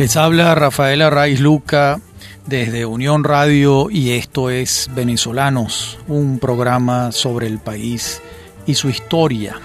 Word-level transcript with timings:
Les 0.00 0.16
habla 0.16 0.54
Rafael 0.54 1.02
Arraiz 1.02 1.40
Luca 1.40 2.00
desde 2.46 2.86
Unión 2.86 3.22
Radio 3.22 3.90
y 3.90 4.12
esto 4.12 4.48
es 4.48 4.88
Venezolanos, 4.94 5.98
un 6.08 6.38
programa 6.38 7.12
sobre 7.12 7.48
el 7.48 7.58
país 7.58 8.22
y 8.64 8.76
su 8.76 8.88
historia. 8.88 9.56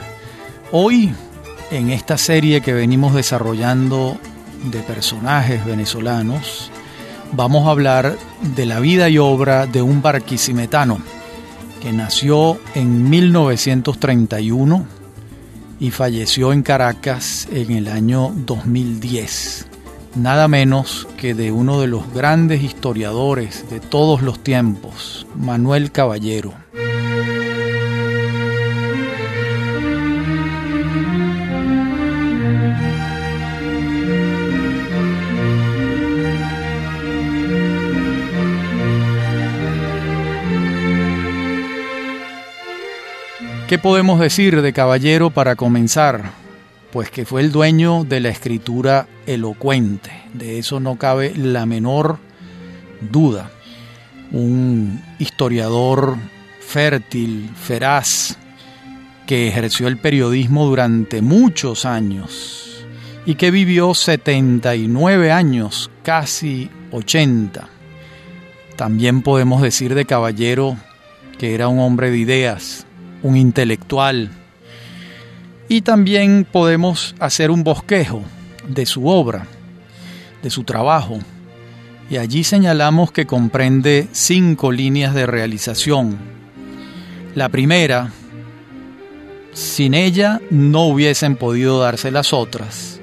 Hoy, 0.74 1.14
en 1.72 1.90
esta 1.90 2.18
serie 2.18 2.60
que 2.60 2.74
venimos 2.74 3.14
desarrollando 3.14 4.18
de 4.66 4.80
personajes 4.80 5.66
venezolanos, 5.66 6.70
vamos 7.32 7.66
a 7.66 7.72
hablar 7.72 8.18
de 8.58 8.66
la 8.66 8.82
vida 8.82 9.08
y 9.08 9.18
obra 9.18 9.68
de 9.68 9.82
un 9.82 10.02
barquisimetano 10.02 10.98
que 11.82 11.94
nació 11.94 12.60
en 12.74 13.10
1931 13.10 14.86
y 15.80 15.92
falleció 15.92 16.52
en 16.52 16.62
Caracas 16.62 17.48
en 17.54 17.72
el 17.72 17.88
año 17.88 18.34
2010 18.36 19.68
nada 20.16 20.48
menos 20.48 21.08
que 21.18 21.34
de 21.34 21.52
uno 21.52 21.82
de 21.82 21.88
los 21.88 22.14
grandes 22.14 22.64
historiadores 22.64 23.70
de 23.70 23.80
todos 23.80 24.22
los 24.22 24.40
tiempos, 24.40 25.28
Manuel 25.36 25.92
Caballero. 25.92 26.54
¿Qué 43.68 43.80
podemos 43.80 44.20
decir 44.20 44.62
de 44.62 44.74
Caballero 44.74 45.32
para 45.32 45.56
comenzar? 45.56 46.46
pues 46.96 47.12
que 47.12 47.26
fue 47.26 47.42
el 47.42 47.52
dueño 47.52 48.06
de 48.06 48.22
la 48.22 48.30
escritura 48.30 49.06
elocuente. 49.26 50.12
De 50.34 50.60
eso 50.60 50.80
no 50.80 50.98
cabe 50.98 51.34
la 51.36 51.66
menor 51.66 52.20
duda. 53.02 53.52
Un 54.32 55.02
historiador 55.20 56.18
fértil, 56.60 57.50
feraz, 57.56 58.38
que 59.26 59.48
ejerció 59.48 59.88
el 59.88 59.98
periodismo 59.98 60.66
durante 60.66 61.22
muchos 61.22 61.86
años 61.86 62.86
y 63.26 63.36
que 63.36 63.50
vivió 63.50 63.94
79 63.94 65.32
años, 65.32 65.90
casi 66.04 66.70
80. 66.92 67.68
También 68.76 69.22
podemos 69.22 69.62
decir 69.62 69.96
de 69.96 70.06
Caballero 70.06 70.78
que 71.38 71.54
era 71.54 71.68
un 71.68 71.80
hombre 71.80 72.12
de 72.12 72.18
ideas, 72.18 72.86
un 73.24 73.36
intelectual, 73.36 74.30
y 75.68 75.82
también 75.82 76.48
podemos 76.50 77.16
hacer 77.20 77.52
un 77.52 77.64
bosquejo 77.64 78.24
de 78.68 78.86
su 78.86 79.08
obra, 79.08 79.48
de 80.42 80.50
su 80.50 80.64
trabajo. 80.64 81.20
Y 82.10 82.18
allí 82.18 82.44
señalamos 82.44 83.12
que 83.12 83.26
comprende 83.26 84.08
cinco 84.12 84.72
líneas 84.72 85.14
de 85.14 85.26
realización. 85.26 86.18
La 87.34 87.50
primera, 87.50 88.12
sin 89.54 89.94
ella 89.94 90.42
no 90.50 90.84
hubiesen 90.84 91.36
podido 91.36 91.80
darse 91.80 92.12
las 92.12 92.34
otras, 92.34 93.00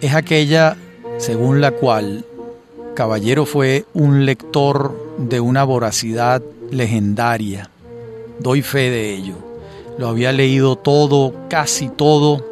es 0.00 0.14
aquella 0.14 0.76
según 1.18 1.60
la 1.60 1.72
cual 1.72 2.24
Caballero 2.94 3.46
fue 3.46 3.84
un 3.94 4.24
lector 4.26 5.16
de 5.18 5.40
una 5.40 5.64
voracidad 5.64 6.42
legendaria. 6.70 7.70
Doy 8.40 8.62
fe 8.62 8.90
de 8.90 9.14
ello 9.14 9.48
lo 9.98 10.08
había 10.08 10.32
leído 10.32 10.76
todo, 10.76 11.34
casi 11.50 11.88
todo, 11.88 12.46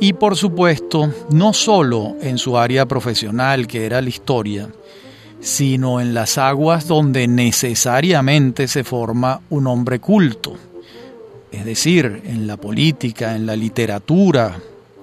y 0.00 0.12
por 0.12 0.36
supuesto, 0.36 1.12
no 1.30 1.52
solo 1.52 2.16
en 2.20 2.38
su 2.38 2.58
área 2.58 2.86
profesional, 2.86 3.66
que 3.66 3.86
era 3.86 4.00
la 4.00 4.08
historia, 4.08 4.68
sino 5.40 6.00
en 6.00 6.12
las 6.12 6.38
aguas 6.38 6.86
donde 6.86 7.28
necesariamente 7.28 8.68
se 8.68 8.84
forma 8.84 9.40
un 9.50 9.66
hombre 9.66 10.00
culto, 10.00 10.54
es 11.52 11.64
decir, 11.64 12.22
en 12.26 12.46
la 12.46 12.56
política, 12.56 13.34
en 13.34 13.46
la 13.46 13.56
literatura, 13.56 14.58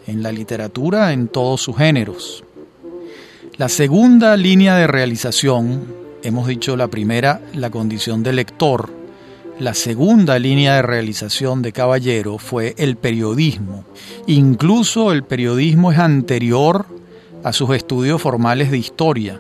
en 0.06 0.22
la 0.22 0.32
literatura 0.32 1.14
en 1.14 1.28
todos 1.28 1.62
sus 1.62 1.78
géneros. 1.78 2.44
La 3.58 3.70
segunda 3.70 4.36
línea 4.36 4.76
de 4.76 4.88
realización, 4.88 5.86
hemos 6.24 6.48
dicho 6.48 6.76
la 6.76 6.88
primera, 6.88 7.42
la 7.54 7.70
condición 7.70 8.24
de 8.24 8.34
lector, 8.34 9.03
la 9.60 9.74
segunda 9.74 10.40
línea 10.40 10.76
de 10.76 10.82
realización 10.82 11.62
de 11.62 11.72
Caballero 11.72 12.38
fue 12.38 12.74
el 12.78 12.96
periodismo. 12.96 13.86
Incluso 14.26 15.12
el 15.12 15.24
periodismo 15.24 15.92
es 15.92 16.00
anterior 16.00 16.88
a 17.44 17.54
sus 17.54 17.70
estudios 17.72 18.22
formales 18.22 18.72
de 18.72 18.78
historia. 18.80 19.40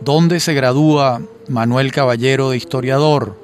¿Dónde 0.00 0.40
se 0.40 0.54
gradúa 0.54 1.22
Manuel 1.48 1.92
Caballero 1.92 2.50
de 2.50 2.56
historiador? 2.56 3.40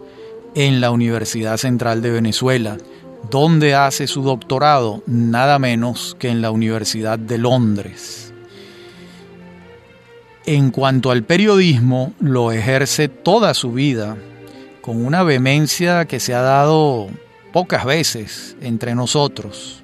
En 0.55 0.81
la 0.81 0.91
Universidad 0.91 1.57
Central 1.59 2.03
de 2.03 2.11
Venezuela. 2.11 2.79
¿Dónde 3.31 3.75
hace 3.75 4.07
su 4.09 4.23
doctorado? 4.23 5.03
Nada 5.07 5.59
menos 5.59 6.17
que 6.19 6.29
en 6.29 6.43
la 6.43 6.51
Universidad 6.51 7.19
de 7.19 7.39
Londres. 7.39 8.33
En 10.47 10.71
cuanto 10.71 11.11
al 11.11 11.25
periodismo, 11.25 12.15
lo 12.19 12.51
ejerce 12.51 13.09
toda 13.09 13.55
su 13.55 13.73
vida 13.73 14.17
con 14.89 15.05
una 15.05 15.23
vehemencia 15.23 16.07
que 16.07 16.19
se 16.19 16.33
ha 16.33 16.41
dado 16.41 17.09
pocas 17.53 17.85
veces 17.85 18.57
entre 18.63 18.95
nosotros. 18.95 19.83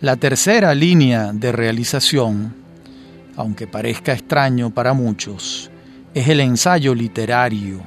La 0.00 0.16
tercera 0.16 0.74
línea 0.74 1.30
de 1.32 1.52
realización, 1.52 2.52
aunque 3.36 3.68
parezca 3.68 4.12
extraño 4.12 4.70
para 4.70 4.92
muchos, 4.92 5.70
es 6.14 6.26
el 6.26 6.40
ensayo 6.40 6.96
literario, 6.96 7.82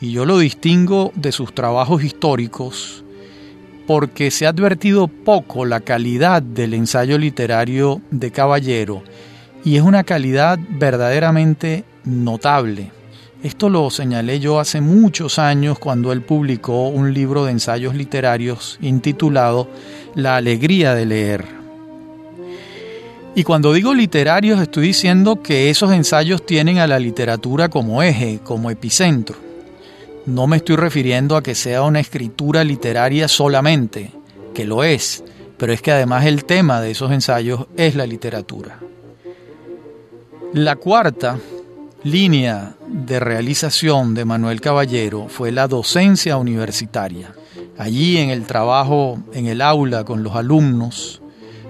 y 0.00 0.12
yo 0.12 0.24
lo 0.24 0.38
distingo 0.38 1.12
de 1.16 1.32
sus 1.32 1.54
trabajos 1.54 2.02
históricos 2.02 3.04
porque 3.86 4.30
se 4.30 4.46
ha 4.46 4.48
advertido 4.48 5.06
poco 5.06 5.66
la 5.66 5.80
calidad 5.80 6.40
del 6.40 6.72
ensayo 6.72 7.18
literario 7.18 8.00
de 8.10 8.30
Caballero, 8.30 9.02
y 9.66 9.76
es 9.76 9.82
una 9.82 10.02
calidad 10.02 10.58
verdaderamente 10.70 11.84
notable. 12.04 13.01
Esto 13.42 13.68
lo 13.68 13.90
señalé 13.90 14.38
yo 14.38 14.60
hace 14.60 14.80
muchos 14.80 15.40
años 15.40 15.76
cuando 15.80 16.12
él 16.12 16.22
publicó 16.22 16.86
un 16.86 17.12
libro 17.12 17.44
de 17.44 17.50
ensayos 17.50 17.92
literarios 17.96 18.78
intitulado 18.80 19.68
La 20.14 20.36
alegría 20.36 20.94
de 20.94 21.06
leer. 21.06 21.44
Y 23.34 23.42
cuando 23.42 23.72
digo 23.72 23.94
literarios 23.94 24.60
estoy 24.60 24.88
diciendo 24.88 25.42
que 25.42 25.70
esos 25.70 25.90
ensayos 25.90 26.46
tienen 26.46 26.78
a 26.78 26.86
la 26.86 27.00
literatura 27.00 27.68
como 27.68 28.00
eje, 28.00 28.38
como 28.44 28.70
epicentro. 28.70 29.36
No 30.24 30.46
me 30.46 30.58
estoy 30.58 30.76
refiriendo 30.76 31.34
a 31.36 31.42
que 31.42 31.56
sea 31.56 31.82
una 31.82 31.98
escritura 31.98 32.62
literaria 32.62 33.26
solamente, 33.26 34.12
que 34.54 34.64
lo 34.64 34.84
es, 34.84 35.24
pero 35.58 35.72
es 35.72 35.82
que 35.82 35.90
además 35.90 36.26
el 36.26 36.44
tema 36.44 36.80
de 36.80 36.92
esos 36.92 37.10
ensayos 37.10 37.66
es 37.76 37.96
la 37.96 38.06
literatura. 38.06 38.78
La 40.52 40.76
cuarta 40.76 41.38
línea 42.04 42.74
de 42.88 43.20
realización 43.20 44.14
de 44.14 44.24
Manuel 44.24 44.60
Caballero 44.60 45.28
fue 45.28 45.52
la 45.52 45.68
docencia 45.68 46.36
universitaria. 46.36 47.32
Allí 47.78 48.18
en 48.18 48.30
el 48.30 48.44
trabajo 48.44 49.18
en 49.32 49.46
el 49.46 49.60
aula 49.60 50.04
con 50.04 50.22
los 50.22 50.34
alumnos, 50.34 51.22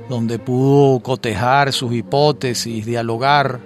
donde 0.08 0.38
pudo 0.38 1.00
cotejar 1.00 1.72
sus 1.72 1.92
hipótesis, 1.92 2.84
dialogar, 2.86 3.60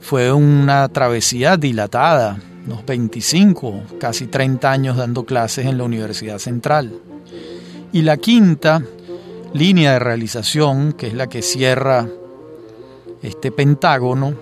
fue 0.00 0.32
una 0.32 0.88
travesía 0.88 1.56
dilatada, 1.56 2.38
unos 2.66 2.84
25, 2.86 3.82
casi 3.98 4.26
30 4.26 4.70
años 4.70 4.96
dando 4.96 5.24
clases 5.24 5.66
en 5.66 5.78
la 5.78 5.84
Universidad 5.84 6.38
Central. 6.38 6.92
Y 7.92 8.02
la 8.02 8.16
quinta 8.16 8.82
línea 9.52 9.94
de 9.94 9.98
realización, 9.98 10.92
que 10.92 11.08
es 11.08 11.14
la 11.14 11.28
que 11.28 11.42
cierra 11.42 12.08
este 13.22 13.50
pentágono, 13.50 14.34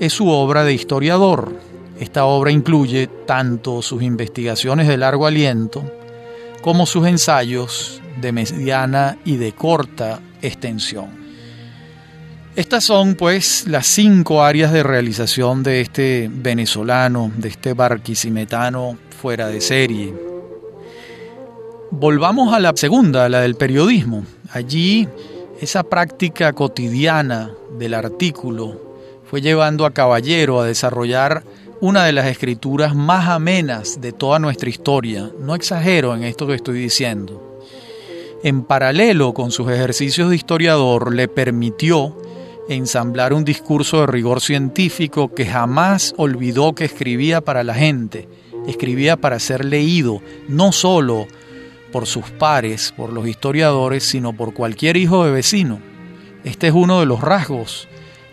es 0.00 0.12
su 0.12 0.28
obra 0.28 0.64
de 0.64 0.72
historiador. 0.72 1.52
Esta 1.98 2.24
obra 2.24 2.50
incluye 2.50 3.08
tanto 3.26 3.82
sus 3.82 4.02
investigaciones 4.02 4.88
de 4.88 4.96
largo 4.96 5.26
aliento 5.26 5.84
como 6.62 6.86
sus 6.86 7.06
ensayos 7.06 8.00
de 8.20 8.32
mediana 8.32 9.18
y 9.24 9.36
de 9.36 9.52
corta 9.52 10.20
extensión. 10.40 11.22
Estas 12.54 12.84
son 12.84 13.14
pues 13.14 13.66
las 13.66 13.86
cinco 13.86 14.42
áreas 14.42 14.72
de 14.72 14.82
realización 14.82 15.62
de 15.62 15.80
este 15.80 16.30
venezolano, 16.30 17.32
de 17.36 17.48
este 17.48 17.72
barquisimetano 17.72 18.98
fuera 19.20 19.46
de 19.48 19.60
serie. 19.60 20.14
Volvamos 21.90 22.52
a 22.52 22.60
la 22.60 22.72
segunda, 22.74 23.28
la 23.28 23.40
del 23.40 23.54
periodismo. 23.54 24.24
Allí 24.50 25.08
esa 25.60 25.82
práctica 25.82 26.52
cotidiana 26.52 27.52
del 27.78 27.94
artículo 27.94 28.91
fue 29.32 29.40
llevando 29.40 29.86
a 29.86 29.92
Caballero 29.92 30.60
a 30.60 30.66
desarrollar 30.66 31.42
una 31.80 32.04
de 32.04 32.12
las 32.12 32.26
escrituras 32.26 32.94
más 32.94 33.30
amenas 33.30 33.98
de 33.98 34.12
toda 34.12 34.38
nuestra 34.38 34.68
historia. 34.68 35.30
No 35.40 35.54
exagero 35.54 36.14
en 36.14 36.22
esto 36.22 36.46
que 36.46 36.52
estoy 36.52 36.78
diciendo. 36.78 37.62
En 38.44 38.62
paralelo 38.62 39.32
con 39.32 39.50
sus 39.50 39.70
ejercicios 39.70 40.28
de 40.28 40.36
historiador, 40.36 41.14
le 41.14 41.28
permitió 41.28 42.14
ensamblar 42.68 43.32
un 43.32 43.42
discurso 43.42 44.00
de 44.00 44.06
rigor 44.08 44.42
científico 44.42 45.32
que 45.32 45.46
jamás 45.46 46.12
olvidó 46.18 46.74
que 46.74 46.84
escribía 46.84 47.40
para 47.40 47.64
la 47.64 47.72
gente, 47.72 48.28
escribía 48.66 49.16
para 49.16 49.38
ser 49.38 49.64
leído, 49.64 50.20
no 50.46 50.72
solo 50.72 51.26
por 51.90 52.06
sus 52.06 52.26
pares, 52.32 52.92
por 52.94 53.10
los 53.10 53.26
historiadores, 53.26 54.04
sino 54.04 54.34
por 54.34 54.52
cualquier 54.52 54.98
hijo 54.98 55.24
de 55.24 55.30
vecino. 55.30 55.80
Este 56.44 56.66
es 56.66 56.74
uno 56.74 57.00
de 57.00 57.06
los 57.06 57.22
rasgos 57.22 57.88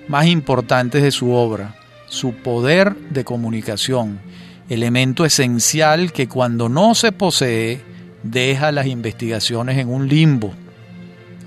más 0.09 0.25
importantes 0.25 1.03
de 1.03 1.11
su 1.11 1.31
obra, 1.31 1.75
su 2.07 2.33
poder 2.33 2.95
de 3.11 3.23
comunicación, 3.23 4.19
elemento 4.67 5.23
esencial 5.23 6.11
que 6.11 6.27
cuando 6.27 6.67
no 6.67 6.95
se 6.95 7.11
posee 7.11 7.79
deja 8.23 8.71
las 8.71 8.87
investigaciones 8.87 9.77
en 9.77 9.87
un 9.87 10.09
limbo. 10.09 10.51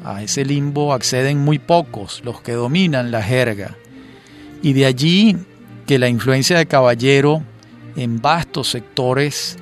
A 0.04 0.22
ese 0.22 0.44
limbo 0.44 0.94
acceden 0.94 1.38
muy 1.38 1.58
pocos, 1.58 2.22
los 2.24 2.40
que 2.40 2.52
dominan 2.52 3.10
la 3.10 3.22
jerga. 3.22 3.76
Y 4.62 4.72
de 4.72 4.86
allí 4.86 5.36
que 5.86 5.98
la 5.98 6.08
influencia 6.08 6.56
de 6.56 6.66
Caballero 6.66 7.42
en 7.96 8.22
vastos 8.22 8.70
sectores 8.70 9.58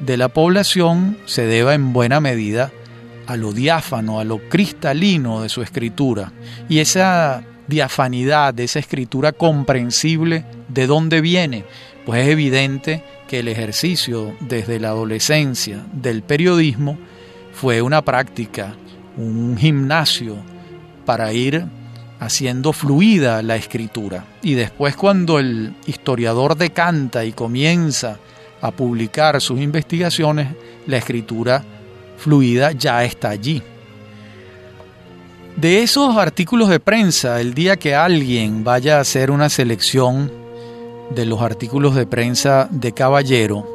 de 0.00 0.18
la 0.18 0.28
población 0.28 1.16
se 1.24 1.46
deba 1.46 1.74
en 1.74 1.94
buena 1.94 2.20
medida 2.20 2.70
a 3.26 3.36
lo 3.36 3.52
diáfano, 3.52 4.20
a 4.20 4.24
lo 4.24 4.38
cristalino 4.50 5.40
de 5.40 5.48
su 5.48 5.62
escritura. 5.62 6.32
Y 6.68 6.80
esa 6.80 7.42
diafanidad, 7.66 8.54
de 8.54 8.64
esa 8.64 8.78
escritura 8.78 9.32
comprensible, 9.32 10.44
¿de 10.68 10.86
dónde 10.86 11.20
viene? 11.20 11.64
Pues 12.04 12.22
es 12.22 12.28
evidente 12.28 13.02
que 13.28 13.40
el 13.40 13.48
ejercicio 13.48 14.36
desde 14.40 14.78
la 14.78 14.88
adolescencia 14.88 15.84
del 15.92 16.22
periodismo 16.22 16.98
fue 17.52 17.82
una 17.82 18.02
práctica, 18.02 18.74
un 19.16 19.56
gimnasio 19.58 20.36
para 21.04 21.32
ir 21.32 21.64
haciendo 22.20 22.72
fluida 22.72 23.42
la 23.42 23.56
escritura. 23.56 24.24
Y 24.42 24.54
después 24.54 24.96
cuando 24.96 25.38
el 25.38 25.74
historiador 25.86 26.56
decanta 26.56 27.24
y 27.24 27.32
comienza 27.32 28.18
a 28.60 28.70
publicar 28.70 29.40
sus 29.40 29.60
investigaciones, 29.60 30.48
la 30.86 30.96
escritura 30.98 31.62
fluida 32.18 32.72
ya 32.72 33.04
está 33.04 33.30
allí. 33.30 33.62
De 35.56 35.82
esos 35.82 36.18
artículos 36.18 36.68
de 36.68 36.80
prensa, 36.80 37.40
el 37.40 37.54
día 37.54 37.76
que 37.76 37.94
alguien 37.94 38.62
vaya 38.62 38.98
a 38.98 39.00
hacer 39.00 39.30
una 39.30 39.48
selección 39.48 40.30
de 41.14 41.24
los 41.24 41.40
artículos 41.40 41.94
de 41.94 42.06
prensa 42.06 42.68
de 42.70 42.92
Caballero, 42.92 43.66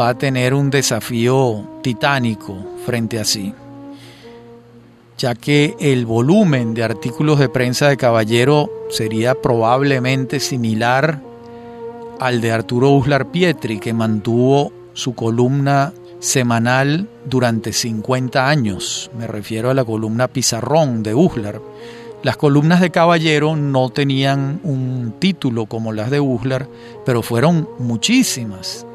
va 0.00 0.08
a 0.08 0.14
tener 0.18 0.54
un 0.54 0.70
desafío 0.70 1.62
titánico 1.82 2.56
frente 2.86 3.18
a 3.18 3.26
sí, 3.26 3.52
ya 5.18 5.34
que 5.34 5.76
el 5.78 6.06
volumen 6.06 6.72
de 6.72 6.84
artículos 6.84 7.38
de 7.38 7.50
prensa 7.50 7.88
de 7.88 7.98
Caballero 7.98 8.70
sería 8.88 9.34
probablemente 9.34 10.40
similar 10.40 11.20
al 12.18 12.40
de 12.40 12.50
Arturo 12.50 12.92
Uslar 12.92 13.30
Pietri, 13.30 13.78
que 13.78 13.92
mantuvo 13.92 14.72
su 14.94 15.14
columna 15.14 15.92
semanal 16.20 17.08
durante 17.24 17.72
50 17.72 18.48
años. 18.48 19.10
Me 19.18 19.26
refiero 19.26 19.70
a 19.70 19.74
la 19.74 19.84
columna 19.84 20.28
Pizarrón 20.28 21.02
de 21.02 21.14
Uslar. 21.14 21.60
Las 22.22 22.36
columnas 22.36 22.80
de 22.80 22.90
Caballero 22.90 23.56
no 23.56 23.88
tenían 23.88 24.60
un 24.62 25.14
título 25.18 25.66
como 25.66 25.92
las 25.92 26.10
de 26.10 26.20
Uslar, 26.20 26.68
pero 27.06 27.22
fueron 27.22 27.66
muchísimas. 27.78 28.86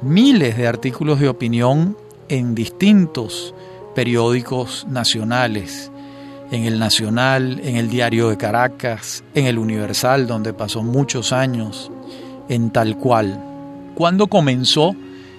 Miles 0.00 0.56
de 0.56 0.66
artículos 0.66 1.20
de 1.20 1.28
opinión 1.28 1.96
en 2.28 2.54
distintos 2.54 3.54
periódicos 3.94 4.86
nacionales, 4.88 5.90
en 6.50 6.64
el 6.64 6.78
Nacional, 6.78 7.60
en 7.62 7.76
el 7.76 7.90
Diario 7.90 8.30
de 8.30 8.36
Caracas, 8.38 9.22
en 9.34 9.46
el 9.46 9.58
Universal, 9.58 10.26
donde 10.26 10.54
pasó 10.54 10.82
muchos 10.82 11.32
años, 11.32 11.90
en 12.48 12.70
tal 12.70 12.96
cual. 12.96 13.42
¿Cuándo 13.94 14.26
comenzó 14.26 14.96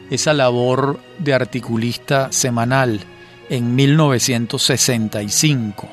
esa 0.10 0.34
labor 0.34 1.02
de 1.20 1.34
articulista 1.34 2.32
semanal? 2.32 3.02
En 3.50 3.76
1965. 3.76 5.90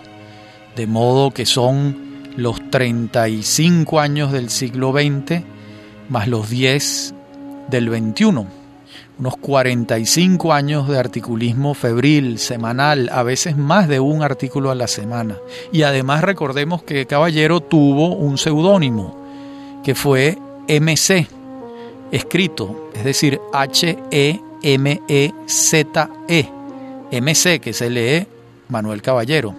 De 0.77 0.87
modo 0.87 1.33
que 1.33 1.47
son 1.47 2.13
los 2.37 2.71
35 2.71 3.99
años 4.01 4.33
del 4.33 4.49
siglo 4.49 4.93
XX 4.93 5.43
más 6.09 6.29
los 6.29 6.51
10 6.51 7.15
del 7.71 7.89
XXI. 7.89 8.47
Unos 9.19 9.37
45 9.41 10.53
años 10.53 10.89
de 10.89 10.99
articulismo 10.99 11.75
febril, 11.75 12.39
semanal, 12.39 13.09
a 13.13 13.23
veces 13.23 13.57
más 13.57 13.89
de 13.89 14.01
un 14.01 14.23
artículo 14.23 14.71
a 14.71 14.75
la 14.75 14.89
semana. 14.89 15.37
Y 15.73 15.83
además 15.83 16.23
recordemos 16.23 16.83
que 16.83 17.07
Caballero 17.07 17.61
tuvo 17.61 18.15
un 18.15 18.39
seudónimo, 18.39 19.17
que 19.85 19.95
fue 19.95 20.39
MC, 20.69 21.29
escrito, 22.13 22.91
es 22.95 23.03
decir, 23.05 23.41
H-E-M-E-Z-E, 23.53 24.39
MC, 27.11 27.61
que 27.61 27.73
se 27.73 27.91
lee 27.91 28.27
Manuel 28.69 29.03
Caballero. 29.03 29.55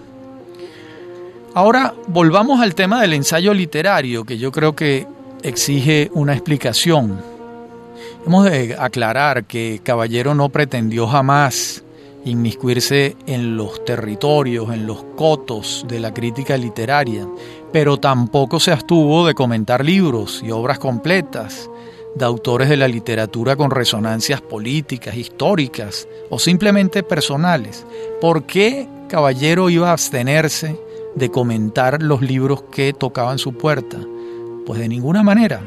Ahora 1.52 1.94
volvamos 2.06 2.60
al 2.60 2.74
tema 2.74 3.02
del 3.02 3.12
ensayo 3.12 3.52
literario, 3.52 4.24
que 4.24 4.38
yo 4.38 4.50
creo 4.50 4.74
que 4.74 5.06
exige 5.42 6.10
una 6.14 6.32
explicación. 6.32 7.20
Hemos 8.26 8.44
de 8.46 8.76
aclarar 8.78 9.44
que 9.44 9.80
Caballero 9.84 10.34
no 10.34 10.48
pretendió 10.48 11.06
jamás 11.06 11.84
inmiscuirse 12.24 13.16
en 13.26 13.56
los 13.56 13.84
territorios, 13.84 14.72
en 14.72 14.86
los 14.86 15.04
cotos 15.16 15.84
de 15.86 16.00
la 16.00 16.14
crítica 16.14 16.56
literaria, 16.56 17.28
pero 17.72 17.98
tampoco 17.98 18.58
se 18.58 18.72
abstuvo 18.72 19.26
de 19.26 19.34
comentar 19.34 19.84
libros 19.84 20.42
y 20.42 20.50
obras 20.50 20.78
completas 20.78 21.68
de 22.14 22.24
autores 22.24 22.68
de 22.68 22.76
la 22.76 22.88
literatura 22.88 23.56
con 23.56 23.70
resonancias 23.70 24.40
políticas, 24.40 25.16
históricas 25.16 26.08
o 26.30 26.38
simplemente 26.38 27.02
personales. 27.02 27.84
¿Por 28.20 28.44
qué 28.44 28.88
Caballero 29.08 29.70
iba 29.70 29.90
a 29.90 29.92
abstenerse 29.92 30.78
de 31.14 31.30
comentar 31.30 32.02
los 32.02 32.22
libros 32.22 32.62
que 32.70 32.92
tocaban 32.92 33.38
su 33.38 33.54
puerta? 33.54 33.98
Pues 34.66 34.80
de 34.80 34.88
ninguna 34.88 35.22
manera. 35.22 35.60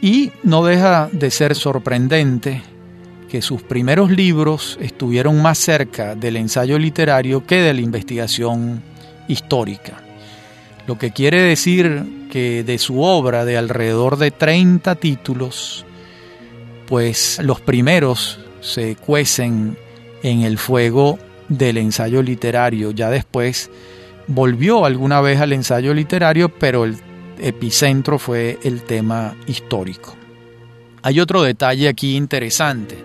Y 0.00 0.32
no 0.42 0.64
deja 0.64 1.08
de 1.12 1.30
ser 1.30 1.54
sorprendente 1.54 2.62
que 3.28 3.40
sus 3.40 3.62
primeros 3.62 4.10
libros 4.10 4.78
estuvieron 4.80 5.40
más 5.40 5.58
cerca 5.58 6.14
del 6.14 6.36
ensayo 6.36 6.78
literario 6.78 7.46
que 7.46 7.56
de 7.62 7.72
la 7.72 7.80
investigación 7.80 8.82
histórica. 9.28 10.02
Lo 10.86 10.98
que 10.98 11.12
quiere 11.12 11.40
decir 11.40 12.04
que 12.32 12.64
de 12.64 12.78
su 12.78 13.02
obra 13.02 13.44
de 13.44 13.58
alrededor 13.58 14.16
de 14.16 14.30
30 14.30 14.94
títulos, 14.94 15.84
pues 16.86 17.38
los 17.42 17.60
primeros 17.60 18.40
se 18.62 18.96
cuecen 18.96 19.76
en 20.22 20.40
el 20.40 20.56
fuego 20.56 21.18
del 21.50 21.76
ensayo 21.76 22.22
literario. 22.22 22.92
Ya 22.92 23.10
después 23.10 23.70
volvió 24.28 24.86
alguna 24.86 25.20
vez 25.20 25.42
al 25.42 25.52
ensayo 25.52 25.92
literario, 25.92 26.48
pero 26.48 26.86
el 26.86 26.96
epicentro 27.38 28.18
fue 28.18 28.58
el 28.62 28.80
tema 28.80 29.36
histórico. 29.46 30.16
Hay 31.02 31.20
otro 31.20 31.42
detalle 31.42 31.86
aquí 31.86 32.16
interesante, 32.16 32.96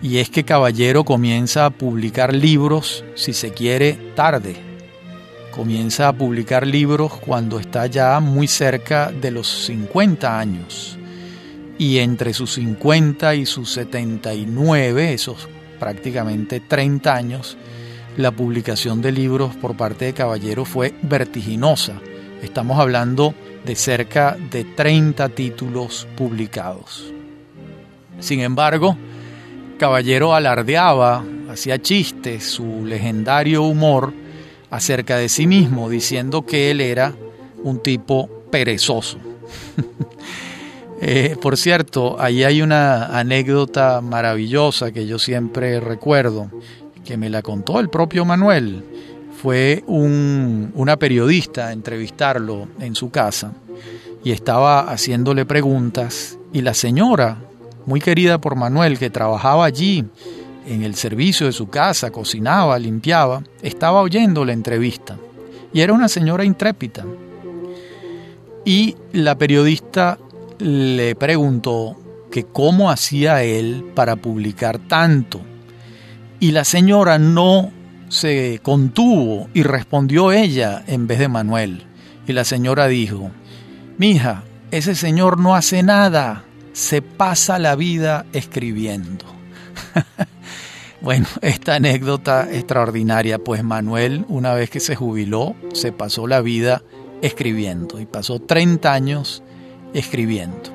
y 0.00 0.16
es 0.20 0.30
que 0.30 0.44
Caballero 0.44 1.04
comienza 1.04 1.66
a 1.66 1.70
publicar 1.70 2.34
libros, 2.34 3.04
si 3.14 3.34
se 3.34 3.52
quiere, 3.52 3.92
tarde. 4.14 4.67
Comienza 5.50 6.08
a 6.08 6.12
publicar 6.12 6.66
libros 6.66 7.12
cuando 7.14 7.58
está 7.58 7.86
ya 7.86 8.20
muy 8.20 8.46
cerca 8.46 9.10
de 9.10 9.30
los 9.30 9.48
50 9.66 10.38
años. 10.38 10.98
Y 11.78 11.98
entre 11.98 12.32
sus 12.34 12.54
50 12.54 13.34
y 13.34 13.46
sus 13.46 13.72
79, 13.72 15.12
esos 15.12 15.48
prácticamente 15.78 16.60
30 16.60 17.14
años, 17.14 17.56
la 18.16 18.30
publicación 18.30 19.00
de 19.00 19.12
libros 19.12 19.54
por 19.56 19.76
parte 19.76 20.06
de 20.06 20.12
Caballero 20.12 20.64
fue 20.64 20.94
vertiginosa. 21.02 21.94
Estamos 22.42 22.78
hablando 22.78 23.34
de 23.64 23.74
cerca 23.74 24.36
de 24.50 24.64
30 24.64 25.28
títulos 25.30 26.06
publicados. 26.16 27.12
Sin 28.20 28.40
embargo, 28.40 28.96
Caballero 29.78 30.34
alardeaba, 30.34 31.24
hacía 31.48 31.80
chistes, 31.80 32.44
su 32.44 32.84
legendario 32.84 33.62
humor 33.62 34.12
acerca 34.70 35.16
de 35.16 35.28
sí 35.28 35.46
mismo, 35.46 35.88
diciendo 35.88 36.44
que 36.44 36.70
él 36.70 36.80
era 36.80 37.14
un 37.62 37.80
tipo 37.80 38.28
perezoso. 38.50 39.18
Eh, 41.00 41.36
por 41.40 41.56
cierto, 41.56 42.20
ahí 42.20 42.42
hay 42.42 42.60
una 42.60 43.16
anécdota 43.16 44.00
maravillosa 44.00 44.90
que 44.90 45.06
yo 45.06 45.20
siempre 45.20 45.78
recuerdo, 45.78 46.50
que 47.04 47.16
me 47.16 47.30
la 47.30 47.40
contó 47.40 47.78
el 47.78 47.88
propio 47.88 48.24
Manuel. 48.24 48.82
Fue 49.40 49.84
un, 49.86 50.72
una 50.74 50.96
periodista 50.96 51.68
a 51.68 51.72
entrevistarlo 51.72 52.66
en 52.80 52.96
su 52.96 53.10
casa 53.10 53.52
y 54.24 54.32
estaba 54.32 54.90
haciéndole 54.90 55.46
preguntas 55.46 56.36
y 56.52 56.62
la 56.62 56.74
señora, 56.74 57.38
muy 57.86 58.00
querida 58.00 58.38
por 58.38 58.56
Manuel, 58.56 58.98
que 58.98 59.08
trabajaba 59.08 59.66
allí 59.66 60.04
en 60.68 60.82
el 60.82 60.94
servicio 60.94 61.46
de 61.46 61.52
su 61.52 61.68
casa, 61.68 62.10
cocinaba, 62.10 62.78
limpiaba, 62.78 63.42
estaba 63.62 64.02
oyendo 64.02 64.44
la 64.44 64.52
entrevista. 64.52 65.16
Y 65.72 65.80
era 65.80 65.92
una 65.92 66.08
señora 66.08 66.44
intrépida. 66.44 67.04
Y 68.64 68.96
la 69.12 69.36
periodista 69.36 70.18
le 70.58 71.14
preguntó 71.14 71.96
que 72.30 72.44
cómo 72.44 72.90
hacía 72.90 73.42
él 73.42 73.84
para 73.94 74.16
publicar 74.16 74.78
tanto. 74.78 75.40
Y 76.40 76.50
la 76.50 76.64
señora 76.64 77.18
no 77.18 77.72
se 78.08 78.60
contuvo 78.62 79.48
y 79.54 79.62
respondió 79.62 80.32
ella 80.32 80.84
en 80.86 81.06
vez 81.06 81.18
de 81.18 81.28
Manuel. 81.28 81.84
Y 82.26 82.32
la 82.32 82.44
señora 82.44 82.88
dijo, 82.88 83.30
Mija, 83.96 84.44
ese 84.70 84.94
señor 84.94 85.40
no 85.40 85.54
hace 85.54 85.82
nada, 85.82 86.44
se 86.72 87.00
pasa 87.00 87.58
la 87.58 87.74
vida 87.74 88.26
escribiendo. 88.32 89.24
bueno, 91.00 91.26
esta 91.42 91.76
anécdota 91.76 92.48
extraordinaria, 92.50 93.38
pues 93.38 93.62
Manuel, 93.62 94.24
una 94.28 94.54
vez 94.54 94.70
que 94.70 94.80
se 94.80 94.96
jubiló, 94.96 95.54
se 95.72 95.92
pasó 95.92 96.26
la 96.26 96.40
vida 96.40 96.82
escribiendo 97.22 98.00
y 98.00 98.06
pasó 98.06 98.40
30 98.40 98.92
años 98.92 99.42
escribiendo. 99.94 100.70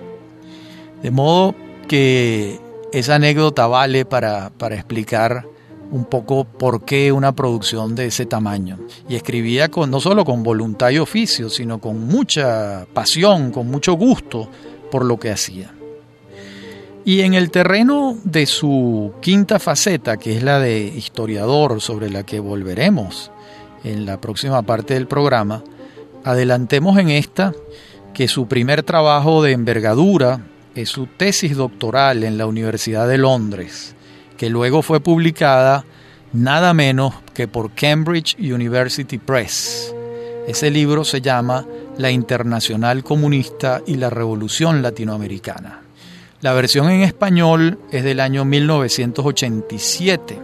De 1.01 1.11
modo 1.11 1.55
que 1.87 2.59
esa 2.91 3.15
anécdota 3.15 3.67
vale 3.67 4.05
para, 4.05 4.51
para 4.51 4.75
explicar 4.75 5.45
un 5.91 6.05
poco 6.05 6.45
por 6.45 6.85
qué 6.85 7.11
una 7.11 7.35
producción 7.35 7.95
de 7.95 8.07
ese 8.07 8.25
tamaño. 8.25 8.79
Y 9.07 9.15
escribía 9.15 9.69
con, 9.69 9.91
no 9.91 9.99
solo 9.99 10.25
con 10.25 10.41
voluntad 10.41 10.89
y 10.89 10.97
oficio, 10.97 11.49
sino 11.49 11.79
con 11.79 12.07
mucha 12.07 12.87
pasión, 12.93 13.51
con 13.51 13.67
mucho 13.69 13.93
gusto 13.93 14.49
por 14.89 15.05
lo 15.05 15.19
que 15.19 15.31
hacía. 15.31 15.72
Y 17.05 17.21
en 17.21 17.33
el 17.33 17.51
terreno 17.51 18.17
de 18.23 18.45
su 18.45 19.13
quinta 19.21 19.59
faceta, 19.59 20.15
que 20.15 20.37
es 20.37 20.43
la 20.43 20.59
de 20.59 20.83
historiador, 20.83 21.81
sobre 21.81 22.09
la 22.09 22.23
que 22.23 22.39
volveremos 22.39 23.29
en 23.83 24.05
la 24.05 24.21
próxima 24.21 24.61
parte 24.61 24.93
del 24.93 25.07
programa, 25.07 25.63
adelantemos 26.23 26.97
en 26.97 27.09
esta 27.09 27.53
que 28.13 28.29
su 28.29 28.47
primer 28.47 28.83
trabajo 28.83 29.43
de 29.43 29.51
envergadura 29.51 30.45
es 30.75 30.89
su 30.89 31.07
tesis 31.07 31.57
doctoral 31.57 32.23
en 32.23 32.37
la 32.37 32.45
Universidad 32.45 33.07
de 33.07 33.17
Londres, 33.17 33.95
que 34.37 34.49
luego 34.49 34.81
fue 34.81 35.01
publicada 35.01 35.83
nada 36.31 36.73
menos 36.73 37.15
que 37.33 37.49
por 37.49 37.71
Cambridge 37.71 38.37
University 38.39 39.17
Press. 39.17 39.93
Ese 40.47 40.71
libro 40.71 41.03
se 41.03 41.19
llama 41.19 41.65
La 41.97 42.11
Internacional 42.11 43.03
Comunista 43.03 43.81
y 43.85 43.95
la 43.95 44.09
Revolución 44.09 44.81
Latinoamericana. 44.81 45.82
La 46.43 46.51
versión 46.51 46.89
en 46.89 47.03
español 47.03 47.79
es 47.89 48.03
del 48.03 48.19
año 48.19 48.43
1987. 48.43 50.37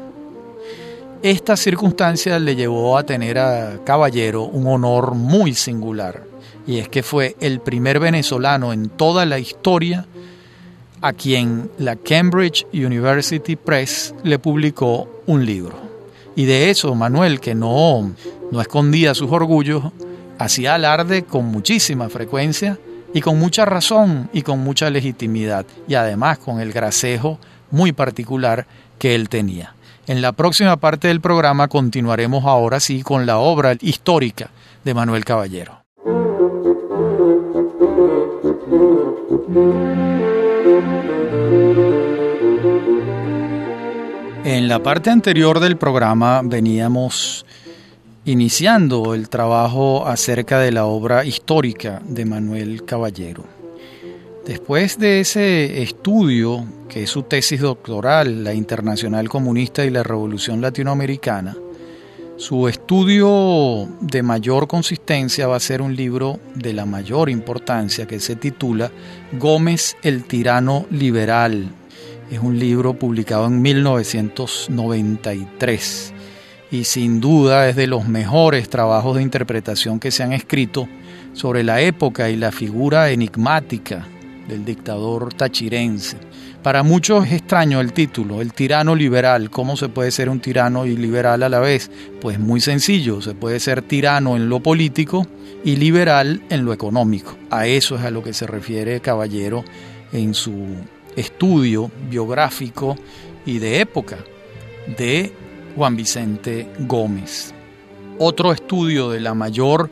Esta 1.22 1.58
circunstancia 1.58 2.40
le 2.40 2.56
llevó 2.56 2.98
a 2.98 3.04
tener 3.04 3.38
a 3.38 3.84
Caballero 3.84 4.44
un 4.44 4.68
honor 4.68 5.14
muy 5.14 5.54
singular, 5.54 6.24
y 6.66 6.78
es 6.78 6.88
que 6.88 7.04
fue 7.04 7.36
el 7.42 7.60
primer 7.60 8.00
venezolano 8.00 8.72
en 8.72 8.88
toda 8.88 9.26
la 9.26 9.40
historia 9.40 10.06
a 11.02 11.12
quien 11.12 11.70
la 11.78 11.98
Cambridge 11.98 12.66
University 12.72 13.58
Press 13.58 14.16
le 14.24 14.40
publicó 14.40 15.22
un 15.26 15.46
libro. 15.46 15.76
Y 16.34 16.46
de 16.46 16.70
eso 16.70 16.96
Manuel, 16.96 17.42
que 17.42 17.56
no, 17.56 18.14
no 18.54 18.62
escondía 18.62 19.14
sus 19.14 19.34
orgullos, 19.34 19.84
hacía 20.38 20.76
alarde 20.76 21.24
con 21.24 21.44
muchísima 21.48 22.08
frecuencia 22.08 22.80
y 23.14 23.22
con 23.22 23.40
mucha 23.40 23.66
razón 23.66 24.30
y 24.34 24.42
con 24.42 24.60
mucha 24.60 24.90
legitimidad, 24.90 25.66
y 25.88 25.96
además 25.96 26.38
con 26.38 26.60
el 26.60 26.72
gracejo 26.72 27.40
muy 27.72 27.92
particular 27.92 28.66
que 28.98 29.16
él 29.16 29.30
tenía. 29.30 29.76
En 30.08 30.22
la 30.22 30.32
próxima 30.32 30.78
parte 30.78 31.08
del 31.08 31.22
programa 31.22 31.68
continuaremos 31.68 32.46
ahora 32.46 32.80
sí 32.80 33.04
con 33.04 33.26
la 33.26 33.38
obra 33.38 33.76
histórica 33.80 34.50
de 34.84 34.94
Manuel 34.94 35.24
Caballero. 35.24 35.84
En 44.44 44.68
la 44.68 44.80
parte 44.82 45.10
anterior 45.10 45.60
del 45.60 45.78
programa 45.78 46.42
veníamos 46.44 47.46
iniciando 48.30 49.14
el 49.16 49.28
trabajo 49.28 50.08
acerca 50.08 50.60
de 50.60 50.72
la 50.72 50.86
obra 50.86 51.26
histórica 51.26 52.00
de 52.06 52.26
Manuel 52.26 52.86
Caballero. 52.86 53.44
Después 54.46 55.00
de 55.00 55.22
ese 55.22 55.82
estudio, 55.82 56.64
que 56.88 57.02
es 57.04 57.10
su 57.10 57.24
tesis 57.24 57.60
doctoral, 57.60 58.44
La 58.44 58.54
Internacional 58.54 59.28
Comunista 59.30 59.84
y 59.84 59.90
la 59.90 60.04
Revolución 60.04 60.62
Latinoamericana, 60.62 61.58
su 62.38 62.68
estudio 62.68 63.90
de 64.00 64.22
mayor 64.22 64.68
consistencia 64.68 65.48
va 65.48 65.56
a 65.56 65.60
ser 65.60 65.82
un 65.82 65.96
libro 65.96 66.40
de 66.54 66.74
la 66.74 66.86
mayor 66.86 67.32
importancia 67.32 68.06
que 68.06 68.20
se 68.20 68.36
titula 68.36 68.92
Gómez 69.40 69.98
el 70.04 70.26
tirano 70.26 70.86
liberal. 70.92 71.72
Es 72.30 72.38
un 72.38 72.60
libro 72.60 72.94
publicado 72.94 73.48
en 73.48 73.60
1993 73.60 76.14
y 76.72 76.84
sin 76.84 77.20
duda 77.20 77.70
es 77.70 77.76
de 77.76 77.88
los 77.88 78.08
mejores 78.08 78.70
trabajos 78.70 79.18
de 79.18 79.24
interpretación 79.24 80.00
que 80.00 80.12
se 80.12 80.24
han 80.24 80.34
escrito 80.34 80.88
sobre 81.34 81.64
la 81.64 81.82
época 81.82 82.30
y 82.30 82.36
la 82.36 82.52
figura 82.52 83.10
enigmática 83.10 84.08
del 84.48 84.66
dictador 84.66 85.34
tachirense. 85.34 86.18
Para 86.64 86.84
muchos 86.84 87.26
es 87.28 87.34
extraño 87.34 87.80
el 87.80 87.94
título, 87.94 88.42
el 88.42 88.54
tirano 88.54 88.94
liberal. 88.94 89.50
¿Cómo 89.50 89.78
se 89.78 89.88
puede 89.88 90.12
ser 90.12 90.28
un 90.28 90.42
tirano 90.42 90.86
y 90.86 90.98
liberal 90.98 91.44
a 91.44 91.50
la 91.50 91.60
vez? 91.60 91.90
Pues 92.20 92.38
muy 92.38 92.60
sencillo, 92.60 93.22
se 93.22 93.34
puede 93.34 93.60
ser 93.62 93.82
tirano 93.82 94.36
en 94.36 94.50
lo 94.50 94.60
político 94.60 95.26
y 95.64 95.78
liberal 95.78 96.42
en 96.50 96.66
lo 96.66 96.74
económico. 96.74 97.38
A 97.50 97.68
eso 97.68 97.96
es 97.96 98.02
a 98.02 98.12
lo 98.12 98.22
que 98.24 98.34
se 98.34 98.46
refiere 98.46 99.00
Caballero 99.00 99.64
en 100.12 100.34
su 100.34 100.54
estudio 101.16 101.92
biográfico 102.10 102.96
y 103.46 103.60
de 103.60 103.80
época 103.80 104.18
de 104.98 105.32
Juan 105.76 105.96
Vicente 105.96 106.68
Gómez. 106.80 107.54
Otro 108.18 108.52
estudio 108.52 109.10
de 109.10 109.20
la 109.20 109.34
mayor 109.34 109.90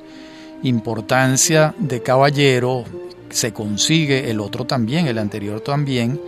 importancia 0.63 1.73
de 1.77 2.01
Caballero 2.01 2.83
se 3.29 3.53
consigue, 3.53 4.29
el 4.29 4.39
otro 4.39 4.65
también, 4.65 5.07
el 5.07 5.17
anterior 5.17 5.61
también, 5.61 6.19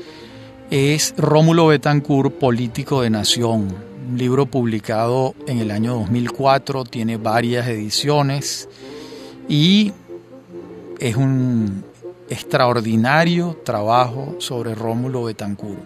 es 0.69 1.13
Rómulo 1.17 1.67
Betancourt, 1.67 2.33
Político 2.35 3.01
de 3.01 3.09
Nación, 3.09 3.67
un 4.09 4.17
libro 4.17 4.45
publicado 4.45 5.33
en 5.47 5.59
el 5.59 5.71
año 5.71 5.95
2004, 5.95 6.83
tiene 6.83 7.17
varias 7.17 7.67
ediciones 7.67 8.69
y 9.47 9.93
es 10.99 11.15
un 11.15 11.83
extraordinario 12.29 13.57
trabajo 13.63 14.35
sobre 14.39 14.75
Rómulo 14.75 15.23
Betancourt, 15.23 15.79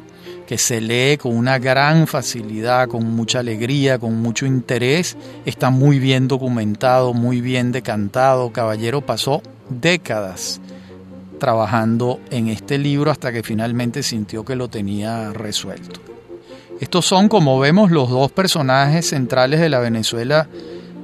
se 0.57 0.81
lee 0.81 1.17
con 1.17 1.36
una 1.36 1.60
gran 1.60 2.07
facilidad, 2.07 2.88
con 2.88 3.15
mucha 3.15 3.39
alegría, 3.39 4.00
con 4.00 4.22
mucho 4.22 4.45
interés, 4.45 5.17
está 5.45 5.69
muy 5.69 6.00
bien 6.00 6.27
documentado, 6.27 7.13
muy 7.13 7.41
bien 7.41 7.72
decantado, 7.72 8.51
Caballero 8.51 9.01
pasó 9.01 9.41
décadas 9.69 10.62
trabajando 11.39 12.19
en 12.29 12.48
este 12.48 12.77
libro 12.77 13.12
hasta 13.12 13.31
que 13.31 13.43
finalmente 13.43 14.03
sintió 14.03 14.45
que 14.45 14.55
lo 14.55 14.69
tenía 14.69 15.33
resuelto. 15.33 16.00
Estos 16.79 17.05
son, 17.05 17.29
como 17.29 17.60
vemos, 17.60 17.91
los 17.91 18.10
dos 18.10 18.31
personajes 18.31 19.10
centrales 19.10 19.60
de 19.60 19.69
la 19.69 19.79
Venezuela 19.79 20.48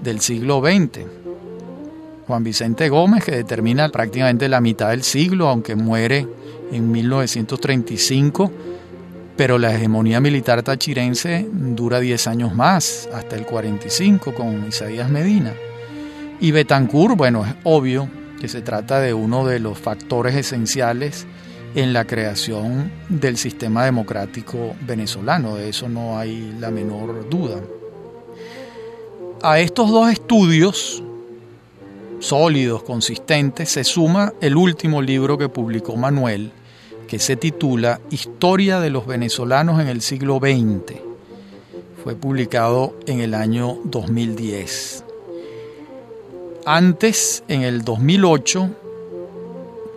del 0.04 0.20
siglo 0.20 0.62
XX. 0.62 1.06
Juan 2.28 2.44
Vicente 2.44 2.90
Gómez, 2.90 3.24
que 3.24 3.32
determina 3.32 3.90
prácticamente 3.90 4.50
la 4.50 4.62
mitad 4.62 4.90
del 4.90 5.04
siglo, 5.04 5.50
aunque 5.50 5.76
muere 5.76 6.28
en 6.72 6.92
1935, 6.92 8.52
pero 9.40 9.58
la 9.58 9.74
hegemonía 9.74 10.20
militar 10.20 10.64
tachirense 10.64 11.48
dura 11.50 12.02
10 12.02 12.28
años 12.28 12.54
más, 12.54 13.08
hasta 13.14 13.38
el 13.38 13.46
45 13.46 14.36
con 14.36 14.68
Isaías 14.68 15.10
Medina. 15.10 15.54
Y 16.42 16.52
Betancourt, 16.52 17.16
bueno, 17.16 17.46
es 17.46 17.56
obvio, 17.64 18.10
que 18.42 18.50
se 18.50 18.62
trata 18.62 19.00
de 19.00 19.14
uno 19.14 19.48
de 19.48 19.62
los 19.62 19.80
factores 19.80 20.36
esenciales 20.36 21.26
en 21.74 21.94
la 21.94 22.04
creación 22.04 22.92
del 23.08 23.38
sistema 23.38 23.86
democrático 23.86 24.76
venezolano, 24.82 25.56
de 25.56 25.70
eso 25.70 25.88
no 25.88 26.20
hay 26.20 26.54
la 26.60 26.70
menor 26.70 27.30
duda. 27.30 27.62
A 29.42 29.62
estos 29.62 29.90
dos 29.90 30.12
estudios 30.12 31.02
sólidos, 32.20 32.84
consistentes, 32.84 33.70
se 33.70 33.86
suma 33.86 34.34
el 34.42 34.58
último 34.58 35.02
libro 35.02 35.38
que 35.38 35.48
publicó 35.48 35.96
Manuel, 35.96 36.52
que 37.10 37.18
se 37.18 37.36
titula 37.36 38.00
Historia 38.12 38.80
de 38.80 38.92
los 38.92 39.08
venezolanos 39.08 39.82
en 39.82 39.88
el 39.88 40.02
siglo 40.02 40.38
XX. 40.38 41.00
Fue 42.04 42.16
publicado 42.16 43.00
en 43.08 43.20
el 43.20 43.34
año 43.34 43.80
2010. 43.86 45.04
Antes, 46.68 47.44
en 47.48 47.64
el 47.64 47.82
2008, 47.82 48.70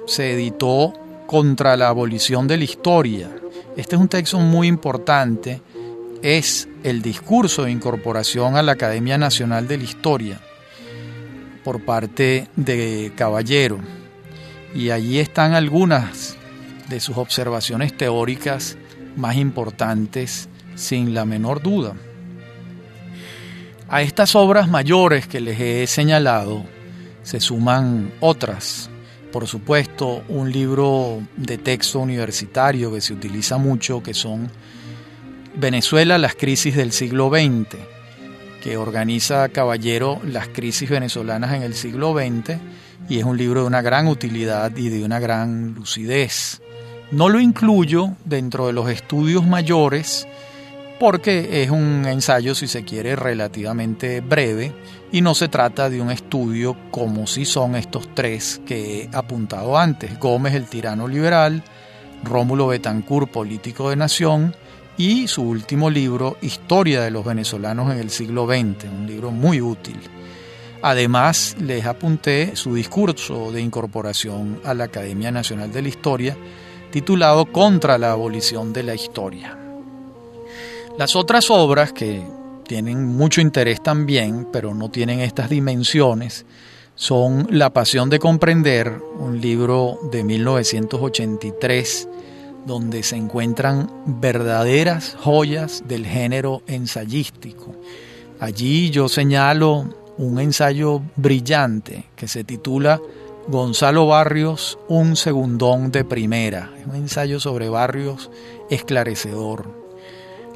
se 0.06 0.32
editó 0.32 0.94
Contra 1.26 1.76
la 1.76 1.88
abolición 1.88 2.48
de 2.48 2.56
la 2.56 2.64
historia. 2.64 3.30
Este 3.76 3.96
es 3.96 4.00
un 4.00 4.08
texto 4.08 4.38
muy 4.38 4.66
importante. 4.66 5.60
Es 6.22 6.68
el 6.82 7.00
discurso 7.00 7.64
de 7.64 7.70
incorporación 7.70 8.56
a 8.56 8.62
la 8.62 8.72
Academia 8.72 9.18
Nacional 9.18 9.68
de 9.68 9.76
la 9.76 9.84
Historia. 9.84 10.40
por 11.62 11.84
parte 11.84 12.48
de 12.56 13.12
Caballero. 13.16 13.78
Y 14.74 14.90
allí 14.90 15.20
están 15.20 15.54
algunas 15.54 16.36
de 16.88 17.00
sus 17.00 17.16
observaciones 17.16 17.96
teóricas 17.96 18.76
más 19.16 19.36
importantes, 19.36 20.48
sin 20.74 21.14
la 21.14 21.24
menor 21.24 21.62
duda. 21.62 21.94
A 23.88 24.02
estas 24.02 24.34
obras 24.34 24.68
mayores 24.68 25.26
que 25.26 25.40
les 25.40 25.60
he 25.60 25.86
señalado 25.86 26.64
se 27.22 27.40
suman 27.40 28.12
otras. 28.20 28.88
Por 29.30 29.46
supuesto, 29.46 30.24
un 30.28 30.50
libro 30.50 31.20
de 31.36 31.58
texto 31.58 32.00
universitario 32.00 32.92
que 32.92 33.00
se 33.00 33.12
utiliza 33.12 33.58
mucho, 33.58 34.02
que 34.02 34.14
son 34.14 34.50
Venezuela, 35.54 36.16
las 36.16 36.34
crisis 36.34 36.74
del 36.74 36.92
siglo 36.92 37.28
XX, 37.28 37.76
que 38.62 38.76
organiza 38.78 39.48
Caballero 39.50 40.20
las 40.24 40.48
crisis 40.48 40.88
venezolanas 40.88 41.52
en 41.52 41.62
el 41.62 41.74
siglo 41.74 42.14
XX 42.14 42.58
y 43.08 43.18
es 43.18 43.24
un 43.24 43.36
libro 43.36 43.60
de 43.60 43.66
una 43.66 43.82
gran 43.82 44.06
utilidad 44.06 44.74
y 44.76 44.88
de 44.88 45.04
una 45.04 45.18
gran 45.18 45.74
lucidez. 45.74 46.61
No 47.12 47.28
lo 47.28 47.40
incluyo 47.40 48.12
dentro 48.24 48.66
de 48.66 48.72
los 48.72 48.88
estudios 48.88 49.46
mayores 49.46 50.26
porque 50.98 51.62
es 51.62 51.70
un 51.70 52.06
ensayo, 52.06 52.54
si 52.54 52.68
se 52.68 52.84
quiere, 52.84 53.16
relativamente 53.16 54.22
breve 54.22 54.72
y 55.10 55.20
no 55.20 55.34
se 55.34 55.48
trata 55.48 55.90
de 55.90 56.00
un 56.00 56.10
estudio 56.10 56.74
como 56.90 57.26
si 57.26 57.44
son 57.44 57.76
estos 57.76 58.08
tres 58.14 58.62
que 58.64 59.02
he 59.02 59.10
apuntado 59.12 59.76
antes, 59.76 60.18
Gómez 60.18 60.54
el 60.54 60.66
tirano 60.66 61.06
liberal, 61.06 61.62
Rómulo 62.24 62.68
Betancourt, 62.68 63.30
político 63.30 63.90
de 63.90 63.96
nación, 63.96 64.56
y 64.96 65.28
su 65.28 65.42
último 65.42 65.90
libro, 65.90 66.38
Historia 66.40 67.02
de 67.02 67.10
los 67.10 67.26
venezolanos 67.26 67.92
en 67.92 67.98
el 67.98 68.08
siglo 68.08 68.46
XX, 68.46 68.84
un 68.84 69.06
libro 69.06 69.30
muy 69.30 69.60
útil. 69.60 69.98
Además, 70.80 71.56
les 71.60 71.84
apunté 71.84 72.56
su 72.56 72.74
discurso 72.74 73.52
de 73.52 73.60
incorporación 73.60 74.60
a 74.64 74.72
la 74.72 74.84
Academia 74.84 75.30
Nacional 75.30 75.72
de 75.72 75.82
la 75.82 75.88
Historia, 75.88 76.36
titulado 76.92 77.46
Contra 77.46 77.98
la 77.98 78.12
abolición 78.12 78.72
de 78.72 78.84
la 78.84 78.94
historia. 78.94 79.58
Las 80.96 81.16
otras 81.16 81.50
obras 81.50 81.92
que 81.92 82.22
tienen 82.68 83.04
mucho 83.04 83.40
interés 83.40 83.82
también, 83.82 84.46
pero 84.52 84.74
no 84.74 84.90
tienen 84.90 85.20
estas 85.20 85.50
dimensiones, 85.50 86.46
son 86.94 87.48
La 87.50 87.72
Pasión 87.72 88.10
de 88.10 88.18
Comprender, 88.18 89.00
un 89.18 89.40
libro 89.40 89.98
de 90.12 90.22
1983, 90.22 92.08
donde 92.66 93.02
se 93.02 93.16
encuentran 93.16 93.90
verdaderas 94.06 95.16
joyas 95.18 95.82
del 95.88 96.06
género 96.06 96.62
ensayístico. 96.66 97.74
Allí 98.38 98.90
yo 98.90 99.08
señalo 99.08 99.86
un 100.18 100.38
ensayo 100.38 101.00
brillante 101.16 102.04
que 102.14 102.28
se 102.28 102.44
titula 102.44 103.00
Gonzalo 103.48 104.06
Barrios, 104.06 104.78
un 104.86 105.16
segundón 105.16 105.90
de 105.90 106.04
primera. 106.04 106.70
Un 106.86 106.94
ensayo 106.94 107.40
sobre 107.40 107.68
Barrios 107.68 108.30
esclarecedor. 108.70 109.68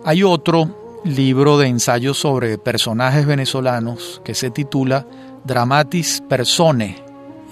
Hay 0.04 0.22
otro 0.22 1.00
libro 1.04 1.58
de 1.58 1.66
ensayos 1.66 2.16
sobre 2.16 2.58
personajes 2.58 3.26
venezolanos 3.26 4.22
que 4.24 4.34
se 4.34 4.50
titula 4.50 5.04
Dramatis 5.44 6.22
Personae 6.28 6.96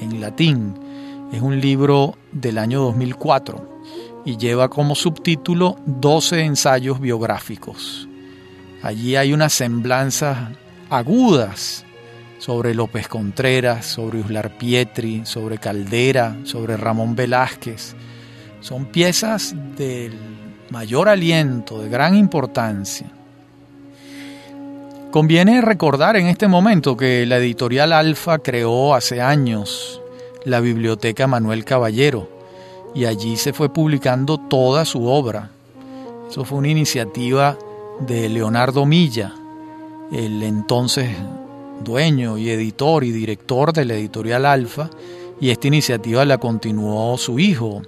en 0.01 0.21
latín. 0.21 0.75
Es 1.33 1.43
un 1.43 1.61
libro 1.61 2.17
del 2.31 2.57
año 2.57 2.81
2004 2.83 3.81
y 4.25 4.37
lleva 4.37 4.69
como 4.69 4.95
subtítulo 4.95 5.77
12 5.87 6.43
ensayos 6.43 7.01
biográficos. 7.01 8.09
Allí 8.83 9.17
hay 9.17 9.33
unas 9.33 9.53
semblanzas 9.53 10.39
agudas 10.91 11.85
sobre 12.39 12.75
López 12.75 13.09
Contreras, 13.09 13.87
sobre 13.87 14.21
Uslar 14.21 14.57
Pietri, 14.59 15.23
sobre 15.25 15.59
Caldera, 15.59 16.37
sobre 16.45 16.77
Ramón 16.77 17.17
Velázquez. 17.17 17.95
Son 18.61 18.87
piezas 18.87 19.55
del 19.77 20.13
mayor 20.71 21.09
aliento, 21.09 21.81
de 21.81 21.89
gran 21.89 22.15
importancia. 22.15 23.11
Conviene 25.11 25.61
recordar 25.61 26.17
en 26.17 26.27
este 26.27 26.49
momento 26.49 26.97
que 26.97 27.25
la 27.25 27.37
editorial 27.37 27.93
Alfa 27.93 28.39
creó 28.39 28.95
hace 28.95 29.21
años 29.21 30.01
la 30.45 30.61
Biblioteca 30.61 31.27
Manuel 31.27 31.65
Caballero 31.65 32.29
y 32.95 33.05
allí 33.05 33.37
se 33.37 33.53
fue 33.53 33.73
publicando 33.73 34.39
toda 34.39 34.85
su 34.85 35.07
obra. 35.07 35.51
Eso 36.29 36.45
fue 36.45 36.59
una 36.59 36.69
iniciativa 36.69 37.57
de 38.01 38.29
Leonardo 38.29 38.87
Milla, 38.87 39.35
el 40.13 40.43
entonces 40.43 41.11
dueño 41.85 42.39
y 42.39 42.51
editor 42.51 43.05
y 43.05 43.13
director 43.13 43.73
de 43.73 43.85
la 43.85 43.95
editorial 43.95 44.47
Alfa, 44.47 44.91
y 45.41 45.51
esta 45.51 45.69
iniciativa 45.69 46.25
la 46.25 46.39
continuó 46.39 47.17
su 47.19 47.39
hijo, 47.39 47.83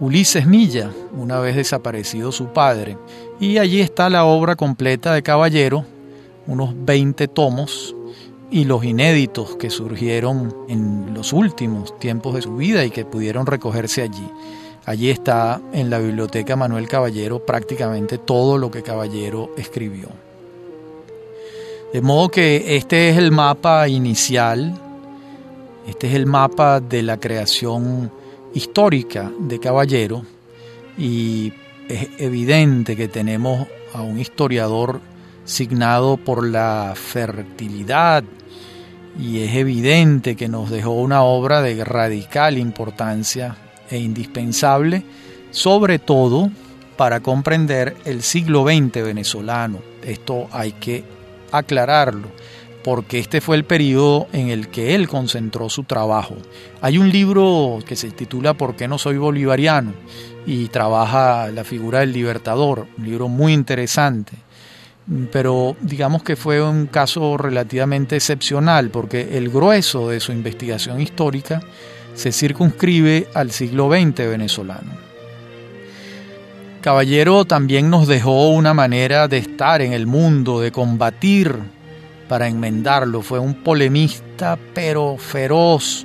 Ulises 0.00 0.46
Milla, 0.46 0.90
una 1.16 1.38
vez 1.38 1.54
desaparecido 1.54 2.32
su 2.32 2.46
padre, 2.46 2.98
y 3.38 3.58
allí 3.58 3.80
está 3.80 4.10
la 4.10 4.24
obra 4.24 4.56
completa 4.56 5.14
de 5.14 5.22
Caballero, 5.22 5.84
unos 6.46 6.74
20 6.74 7.28
tomos, 7.28 7.94
y 8.50 8.64
los 8.64 8.84
inéditos 8.84 9.56
que 9.56 9.70
surgieron 9.70 10.54
en 10.68 11.12
los 11.14 11.32
últimos 11.32 11.98
tiempos 11.98 12.34
de 12.34 12.42
su 12.42 12.56
vida 12.56 12.84
y 12.84 12.90
que 12.90 13.04
pudieron 13.04 13.46
recogerse 13.46 14.02
allí. 14.02 14.28
Allí 14.86 15.10
está 15.10 15.60
en 15.72 15.90
la 15.90 15.98
biblioteca 15.98 16.56
Manuel 16.56 16.88
Caballero 16.88 17.44
prácticamente 17.44 18.18
todo 18.18 18.58
lo 18.58 18.70
que 18.70 18.82
Caballero 18.82 19.50
escribió. 19.56 20.08
De 21.94 22.02
modo 22.02 22.28
que 22.28 22.74
este 22.76 23.08
es 23.08 23.18
el 23.18 23.30
mapa 23.30 23.86
inicial, 23.86 24.74
este 25.86 26.08
es 26.08 26.14
el 26.14 26.26
mapa 26.26 26.80
de 26.80 27.04
la 27.04 27.20
creación 27.20 28.10
histórica 28.52 29.30
de 29.38 29.60
Caballero 29.60 30.24
y 30.98 31.52
es 31.88 32.08
evidente 32.18 32.96
que 32.96 33.06
tenemos 33.06 33.68
a 33.92 34.02
un 34.02 34.18
historiador 34.18 35.00
signado 35.44 36.16
por 36.16 36.44
la 36.44 36.94
fertilidad 36.96 38.24
y 39.16 39.44
es 39.44 39.54
evidente 39.54 40.34
que 40.34 40.48
nos 40.48 40.70
dejó 40.70 40.94
una 40.94 41.22
obra 41.22 41.62
de 41.62 41.84
radical 41.84 42.58
importancia 42.58 43.56
e 43.88 43.98
indispensable, 43.98 45.04
sobre 45.52 46.00
todo 46.00 46.50
para 46.96 47.20
comprender 47.20 47.96
el 48.04 48.22
siglo 48.22 48.64
XX 48.64 48.94
venezolano. 49.04 49.78
Esto 50.02 50.48
hay 50.50 50.72
que 50.72 51.14
aclararlo 51.52 52.28
porque 52.82 53.18
este 53.18 53.40
fue 53.40 53.56
el 53.56 53.64
periodo 53.64 54.28
en 54.32 54.50
el 54.50 54.68
que 54.68 54.94
él 54.94 55.08
concentró 55.08 55.70
su 55.70 55.84
trabajo. 55.84 56.36
Hay 56.82 56.98
un 56.98 57.10
libro 57.10 57.78
que 57.86 57.96
se 57.96 58.10
titula 58.10 58.52
¿Por 58.52 58.76
qué 58.76 58.88
no 58.88 58.98
soy 58.98 59.16
bolivariano? 59.16 59.94
y 60.46 60.68
trabaja 60.68 61.50
la 61.50 61.64
figura 61.64 62.00
del 62.00 62.12
libertador, 62.12 62.86
un 62.98 63.04
libro 63.04 63.28
muy 63.28 63.52
interesante. 63.52 64.32
Pero 65.32 65.76
digamos 65.80 66.22
que 66.22 66.36
fue 66.36 66.62
un 66.62 66.86
caso 66.86 67.36
relativamente 67.36 68.16
excepcional 68.16 68.90
porque 68.90 69.36
el 69.36 69.50
grueso 69.50 70.08
de 70.08 70.20
su 70.20 70.32
investigación 70.32 71.00
histórica 71.00 71.60
se 72.14 72.32
circunscribe 72.32 73.28
al 73.34 73.50
siglo 73.50 73.90
XX 73.90 74.18
venezolano. 74.28 75.03
Caballero 76.84 77.46
también 77.46 77.88
nos 77.88 78.06
dejó 78.06 78.50
una 78.50 78.74
manera 78.74 79.26
de 79.26 79.38
estar 79.38 79.80
en 79.80 79.94
el 79.94 80.06
mundo, 80.06 80.60
de 80.60 80.70
combatir 80.70 81.56
para 82.28 82.46
enmendarlo. 82.46 83.22
Fue 83.22 83.38
un 83.38 83.54
polemista 83.54 84.58
pero 84.74 85.16
feroz. 85.16 86.04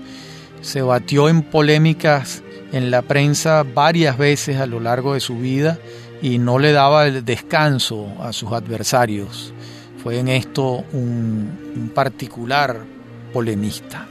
Se 0.61 0.81
batió 0.81 1.27
en 1.27 1.41
polémicas 1.41 2.43
en 2.71 2.91
la 2.91 3.01
prensa 3.01 3.63
varias 3.63 4.17
veces 4.17 4.55
a 4.55 4.67
lo 4.67 4.79
largo 4.79 5.15
de 5.15 5.19
su 5.19 5.37
vida 5.37 5.77
y 6.21 6.37
no 6.37 6.59
le 6.59 6.71
daba 6.71 7.07
el 7.07 7.25
descanso 7.25 8.07
a 8.21 8.31
sus 8.31 8.53
adversarios. 8.53 9.53
Fue 10.01 10.17
en 10.17 10.29
esto 10.29 10.85
un, 10.93 11.73
un 11.75 11.89
particular 11.89 12.85
polemista. 13.33 14.07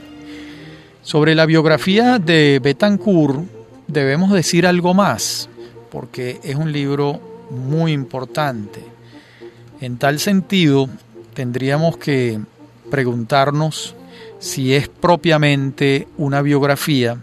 Sobre 1.01 1.33
la 1.33 1.47
biografía 1.47 2.19
de 2.19 2.59
Betancourt 2.61 3.39
debemos 3.87 4.31
decir 4.31 4.67
algo 4.67 4.93
más, 4.93 5.49
porque 5.91 6.39
es 6.43 6.55
un 6.55 6.71
libro 6.71 7.19
muy 7.49 7.91
importante. 7.91 8.83
En 9.81 9.97
tal 9.97 10.19
sentido, 10.19 10.89
tendríamos 11.33 11.97
que 11.97 12.39
preguntarnos 12.89 13.95
si 14.39 14.73
es 14.73 14.87
propiamente 14.87 16.07
una 16.17 16.41
biografía 16.41 17.17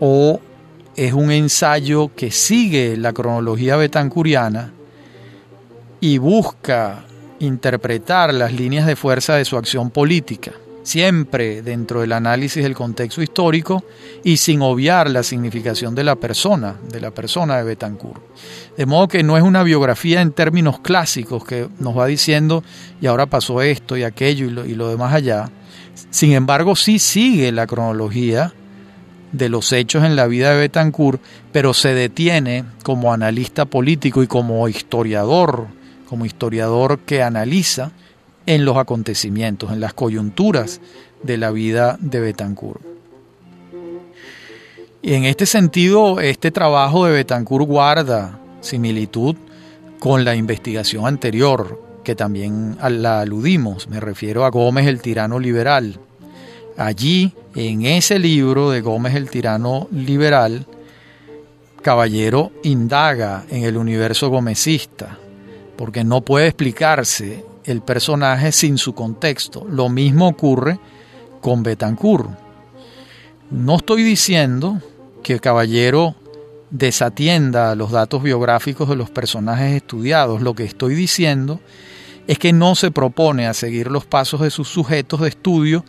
o 0.00 0.40
es 0.94 1.12
un 1.12 1.30
ensayo 1.30 2.10
que 2.14 2.30
sigue 2.30 2.96
la 2.96 3.12
cronología 3.12 3.76
betancuriana 3.76 4.72
y 6.00 6.18
busca 6.18 7.04
interpretar 7.38 8.32
las 8.32 8.52
líneas 8.52 8.86
de 8.86 8.96
fuerza 8.96 9.34
de 9.36 9.44
su 9.44 9.56
acción 9.56 9.90
política 9.90 10.52
siempre 10.86 11.62
dentro 11.62 12.00
del 12.00 12.12
análisis 12.12 12.62
del 12.62 12.76
contexto 12.76 13.20
histórico 13.20 13.82
y 14.22 14.36
sin 14.36 14.62
obviar 14.62 15.10
la 15.10 15.24
significación 15.24 15.96
de 15.96 16.04
la 16.04 16.14
persona, 16.14 16.76
de 16.88 17.00
la 17.00 17.10
persona 17.10 17.56
de 17.56 17.64
Betancourt. 17.64 18.22
De 18.76 18.86
modo 18.86 19.08
que 19.08 19.24
no 19.24 19.36
es 19.36 19.42
una 19.42 19.64
biografía 19.64 20.20
en 20.20 20.30
términos 20.30 20.78
clásicos 20.78 21.44
que 21.44 21.68
nos 21.80 21.98
va 21.98 22.06
diciendo 22.06 22.62
y 23.00 23.06
ahora 23.06 23.26
pasó 23.26 23.62
esto 23.62 23.96
y 23.96 24.04
aquello 24.04 24.46
y 24.46 24.50
lo, 24.50 24.64
y 24.64 24.76
lo 24.76 24.88
demás 24.88 25.12
allá, 25.12 25.50
Sin 26.10 26.32
embargo, 26.32 26.76
sí 26.76 27.00
sigue 27.00 27.50
la 27.50 27.66
cronología 27.66 28.52
de 29.32 29.48
los 29.48 29.72
hechos 29.72 30.04
en 30.04 30.14
la 30.14 30.28
vida 30.28 30.52
de 30.52 30.58
Betancourt, 30.58 31.20
pero 31.50 31.74
se 31.74 31.94
detiene 31.94 32.64
como 32.84 33.12
analista 33.12 33.64
político 33.64 34.22
y 34.22 34.28
como 34.28 34.68
historiador, 34.68 35.66
como 36.08 36.26
historiador 36.26 37.00
que 37.00 37.24
analiza 37.24 37.90
en 38.46 38.64
los 38.64 38.76
acontecimientos, 38.76 39.72
en 39.72 39.80
las 39.80 39.92
coyunturas 39.94 40.80
de 41.22 41.36
la 41.36 41.50
vida 41.50 41.98
de 42.00 42.20
Betancourt. 42.20 42.80
Y 45.02 45.14
en 45.14 45.24
este 45.24 45.46
sentido, 45.46 46.20
este 46.20 46.50
trabajo 46.50 47.06
de 47.06 47.12
Betancourt 47.12 47.66
guarda 47.66 48.40
similitud 48.60 49.36
con 49.98 50.24
la 50.24 50.34
investigación 50.34 51.06
anterior, 51.06 51.82
que 52.02 52.14
también 52.14 52.76
la 52.80 53.20
aludimos, 53.20 53.88
me 53.88 54.00
refiero 54.00 54.44
a 54.44 54.50
Gómez 54.50 54.86
el 54.86 55.00
tirano 55.00 55.38
liberal. 55.38 55.98
Allí, 56.76 57.32
en 57.54 57.86
ese 57.86 58.18
libro 58.18 58.70
de 58.70 58.80
Gómez 58.80 59.14
el 59.14 59.30
tirano 59.30 59.88
liberal, 59.90 60.66
Caballero 61.82 62.50
indaga 62.64 63.44
en 63.48 63.62
el 63.62 63.76
universo 63.76 64.28
gomecista, 64.28 65.18
porque 65.76 66.02
no 66.02 66.20
puede 66.20 66.48
explicarse 66.48 67.44
el 67.66 67.82
personaje 67.82 68.52
sin 68.52 68.78
su 68.78 68.94
contexto. 68.94 69.66
Lo 69.68 69.88
mismo 69.88 70.28
ocurre 70.28 70.78
con 71.40 71.62
Betancourt. 71.62 72.30
No 73.50 73.76
estoy 73.76 74.02
diciendo 74.02 74.80
que 75.22 75.40
Caballero 75.40 76.14
desatienda 76.70 77.74
los 77.74 77.90
datos 77.90 78.22
biográficos 78.22 78.88
de 78.88 78.96
los 78.96 79.10
personajes 79.10 79.74
estudiados. 79.74 80.42
Lo 80.42 80.54
que 80.54 80.64
estoy 80.64 80.94
diciendo 80.94 81.60
es 82.26 82.38
que 82.38 82.52
no 82.52 82.74
se 82.74 82.90
propone 82.90 83.46
a 83.46 83.54
seguir 83.54 83.90
los 83.90 84.04
pasos 84.04 84.40
de 84.40 84.50
sus 84.50 84.68
sujetos 84.68 85.20
de 85.20 85.28
estudio 85.28 85.84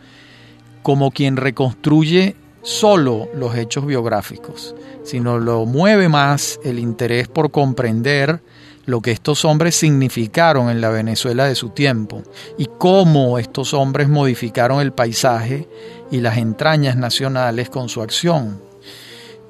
como 0.82 1.10
quien 1.10 1.36
reconstruye 1.36 2.36
solo 2.62 3.28
los 3.34 3.56
hechos 3.56 3.86
biográficos, 3.86 4.74
sino 5.04 5.38
lo 5.38 5.64
mueve 5.66 6.08
más 6.08 6.60
el 6.64 6.78
interés 6.78 7.28
por 7.28 7.50
comprender 7.50 8.40
lo 8.88 9.02
que 9.02 9.10
estos 9.10 9.44
hombres 9.44 9.76
significaron 9.76 10.70
en 10.70 10.80
la 10.80 10.88
Venezuela 10.88 11.44
de 11.44 11.54
su 11.54 11.68
tiempo 11.68 12.22
y 12.56 12.70
cómo 12.78 13.38
estos 13.38 13.74
hombres 13.74 14.08
modificaron 14.08 14.80
el 14.80 14.92
paisaje 14.92 15.68
y 16.10 16.20
las 16.22 16.38
entrañas 16.38 16.96
nacionales 16.96 17.68
con 17.68 17.90
su 17.90 18.00
acción. 18.00 18.58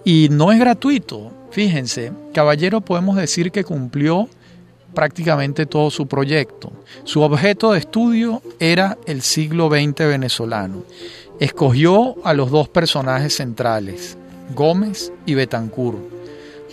Y 0.04 0.26
no 0.32 0.50
es 0.50 0.58
gratuito. 0.58 1.30
Fíjense, 1.52 2.10
Caballero 2.34 2.80
podemos 2.80 3.14
decir 3.14 3.52
que 3.52 3.62
cumplió 3.62 4.28
prácticamente 4.92 5.66
todo 5.66 5.92
su 5.92 6.08
proyecto. 6.08 6.72
Su 7.04 7.22
objeto 7.22 7.70
de 7.70 7.78
estudio 7.78 8.42
era 8.58 8.98
el 9.06 9.22
siglo 9.22 9.68
XX 9.68 9.98
venezolano. 9.98 10.82
Escogió 11.38 12.16
a 12.24 12.34
los 12.34 12.50
dos 12.50 12.68
personajes 12.68 13.36
centrales, 13.36 14.18
Gómez 14.56 15.12
y 15.26 15.34
Betancourt. 15.34 16.17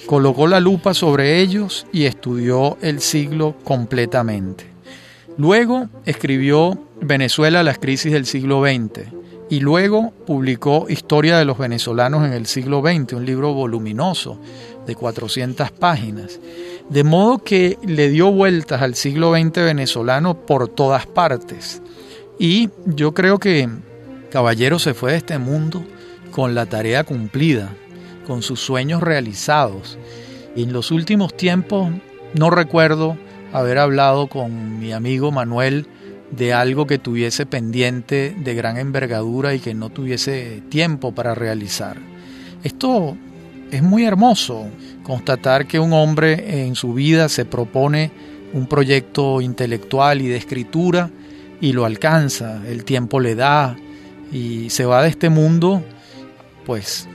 Colocó 0.05 0.47
la 0.47 0.60
lupa 0.60 0.93
sobre 0.93 1.39
ellos 1.39 1.88
y 1.91 2.05
estudió 2.05 2.77
el 2.81 3.01
siglo 3.01 3.55
completamente. 3.63 4.65
Luego 5.38 5.89
escribió 6.05 6.77
Venezuela, 7.01 7.63
las 7.63 7.79
crisis 7.79 8.13
del 8.13 8.25
siglo 8.25 8.62
XX, 8.62 9.10
y 9.49 9.60
luego 9.60 10.12
publicó 10.25 10.88
Historia 10.89 11.38
de 11.38 11.45
los 11.45 11.58
venezolanos 11.58 12.25
en 12.25 12.34
el 12.34 12.45
siglo 12.45 12.81
XX, 12.81 13.13
un 13.13 13.25
libro 13.25 13.53
voluminoso 13.53 14.39
de 14.86 14.95
400 14.95 15.71
páginas. 15.71 16.39
De 16.89 17.03
modo 17.03 17.39
que 17.39 17.77
le 17.86 18.10
dio 18.10 18.31
vueltas 18.31 18.81
al 18.81 18.95
siglo 18.95 19.34
XX 19.34 19.55
venezolano 19.55 20.45
por 20.45 20.67
todas 20.67 21.05
partes. 21.08 21.81
Y 22.39 22.69
yo 22.86 23.13
creo 23.13 23.39
que 23.39 23.69
Caballero 24.31 24.79
se 24.79 24.93
fue 24.93 25.12
de 25.12 25.17
este 25.17 25.38
mundo 25.38 25.84
con 26.31 26.55
la 26.55 26.65
tarea 26.65 27.03
cumplida, 27.03 27.73
con 28.25 28.41
sus 28.41 28.59
sueños 28.59 29.01
realizados. 29.01 29.97
Y 30.55 30.63
en 30.63 30.73
los 30.73 30.91
últimos 30.91 31.35
tiempos 31.35 31.91
no 32.33 32.49
recuerdo 32.49 33.17
haber 33.53 33.77
hablado 33.77 34.27
con 34.27 34.79
mi 34.79 34.91
amigo 34.91 35.31
Manuel 35.31 35.88
de 36.31 36.53
algo 36.53 36.88
que 36.88 36.97
tuviese 36.97 37.45
pendiente 37.45 38.35
de 38.38 38.55
gran 38.55 38.77
envergadura 38.77 39.53
y 39.53 39.59
que 39.59 39.73
no 39.73 39.89
tuviese 39.89 40.61
tiempo 40.69 41.13
para 41.13 41.35
realizar. 41.35 41.97
Esto 42.63 43.15
es 43.71 43.81
muy 43.83 44.05
hermoso, 44.05 44.67
constatar 45.03 45.67
que 45.67 45.79
un 45.79 45.93
hombre 45.93 46.65
en 46.65 46.75
su 46.75 46.93
vida 46.93 47.29
se 47.29 47.45
propone 47.45 48.11
un 48.53 48.67
proyecto 48.67 49.41
intelectual 49.41 50.21
y 50.21 50.27
de 50.27 50.38
escritura 50.38 51.09
y 51.61 51.73
lo 51.73 51.85
alcanza, 51.85 52.61
el 52.67 52.83
tiempo 52.83 53.19
le 53.19 53.35
da 53.35 53.77
y 54.31 54.69
se 54.69 54.85
va 54.85 55.03
de 55.03 55.09
este 55.09 55.29
mundo 55.29 55.83
pues 56.65 57.07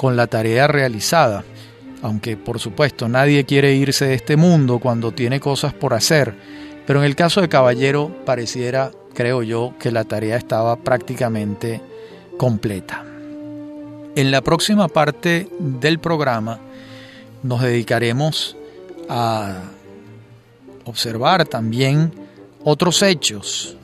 con 0.00 0.16
la 0.16 0.28
tarea 0.28 0.66
realizada. 0.66 1.44
Aunque 2.00 2.38
por 2.38 2.58
supuesto 2.58 3.06
nadie 3.06 3.44
quiere 3.44 3.74
irse 3.74 4.06
de 4.06 4.14
este 4.14 4.38
mundo 4.38 4.78
cuando 4.78 5.12
tiene 5.12 5.40
cosas 5.40 5.74
por 5.74 5.92
hacer, 5.92 6.34
pero 6.86 7.00
en 7.00 7.04
el 7.04 7.14
caso 7.14 7.42
de 7.42 7.50
Caballero 7.50 8.10
pareciera, 8.24 8.92
creo 9.12 9.42
yo, 9.42 9.74
que 9.78 9.92
la 9.92 10.04
tarea 10.04 10.38
estaba 10.38 10.76
prácticamente 10.76 11.82
completa. 12.38 13.04
En 14.16 14.30
la 14.30 14.40
próxima 14.40 14.88
parte 14.88 15.50
del 15.58 15.98
programa 15.98 16.60
nos 17.42 17.60
dedicaremos 17.60 18.56
a 19.10 19.64
observar 20.86 21.44
también 21.44 22.10
otros 22.64 23.02
hechos 23.02 23.76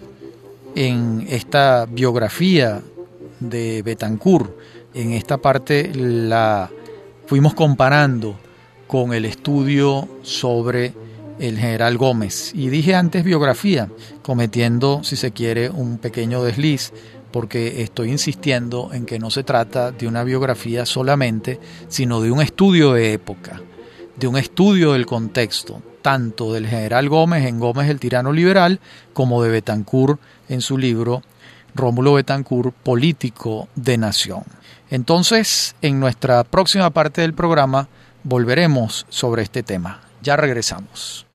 en 0.74 1.26
esta 1.28 1.84
biografía 1.84 2.80
de 3.38 3.82
Betancourt. 3.82 4.65
En 4.96 5.12
esta 5.12 5.36
parte 5.36 5.92
la 5.94 6.70
fuimos 7.26 7.52
comparando 7.52 8.34
con 8.86 9.12
el 9.12 9.26
estudio 9.26 10.08
sobre 10.22 10.94
el 11.38 11.58
general 11.58 11.98
Gómez. 11.98 12.52
Y 12.54 12.70
dije 12.70 12.94
antes 12.94 13.22
biografía, 13.22 13.90
cometiendo, 14.22 15.04
si 15.04 15.16
se 15.16 15.32
quiere, 15.32 15.68
un 15.68 15.98
pequeño 15.98 16.42
desliz, 16.42 16.94
porque 17.30 17.82
estoy 17.82 18.10
insistiendo 18.10 18.88
en 18.94 19.04
que 19.04 19.18
no 19.18 19.30
se 19.30 19.42
trata 19.42 19.92
de 19.92 20.08
una 20.08 20.24
biografía 20.24 20.86
solamente, 20.86 21.60
sino 21.88 22.22
de 22.22 22.30
un 22.30 22.40
estudio 22.40 22.94
de 22.94 23.12
época, 23.12 23.60
de 24.18 24.28
un 24.28 24.38
estudio 24.38 24.94
del 24.94 25.04
contexto, 25.04 25.82
tanto 26.00 26.54
del 26.54 26.66
general 26.66 27.10
Gómez 27.10 27.44
en 27.44 27.60
Gómez 27.60 27.90
el 27.90 28.00
tirano 28.00 28.32
liberal, 28.32 28.80
como 29.12 29.42
de 29.42 29.50
Betancourt 29.50 30.18
en 30.48 30.62
su 30.62 30.78
libro 30.78 31.22
Rómulo 31.74 32.14
Betancourt, 32.14 32.74
político 32.74 33.68
de 33.74 33.98
nación. 33.98 34.55
Entonces, 34.90 35.74
en 35.82 35.98
nuestra 36.00 36.44
próxima 36.44 36.90
parte 36.90 37.20
del 37.20 37.34
programa 37.34 37.88
volveremos 38.22 39.06
sobre 39.08 39.42
este 39.42 39.62
tema. 39.62 40.00
Ya 40.22 40.36
regresamos. 40.36 41.26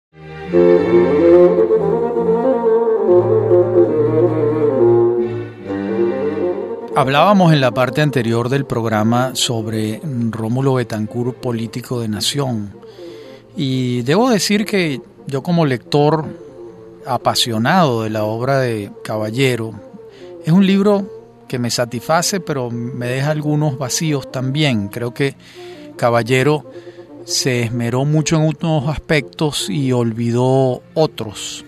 Hablábamos 6.94 7.54
en 7.54 7.62
la 7.62 7.70
parte 7.70 8.02
anterior 8.02 8.50
del 8.50 8.66
programa 8.66 9.34
sobre 9.34 10.02
Rómulo 10.04 10.74
Betancourt, 10.74 11.36
político 11.36 12.00
de 12.00 12.08
nación. 12.08 12.74
Y 13.56 14.02
debo 14.02 14.28
decir 14.28 14.66
que 14.66 15.00
yo 15.26 15.42
como 15.42 15.64
lector 15.64 16.26
apasionado 17.06 18.02
de 18.02 18.10
la 18.10 18.24
obra 18.24 18.58
de 18.58 18.90
Caballero, 19.02 19.72
es 20.44 20.52
un 20.52 20.66
libro 20.66 21.21
que 21.52 21.58
me 21.58 21.70
satisface, 21.70 22.40
pero 22.40 22.70
me 22.70 23.06
deja 23.08 23.30
algunos 23.30 23.76
vacíos 23.76 24.32
también. 24.32 24.88
Creo 24.88 25.12
que 25.12 25.34
Caballero 25.98 26.64
se 27.26 27.64
esmeró 27.64 28.06
mucho 28.06 28.36
en 28.36 28.44
unos 28.44 28.88
aspectos 28.88 29.68
y 29.68 29.92
olvidó 29.92 30.82
otros. 30.94 31.66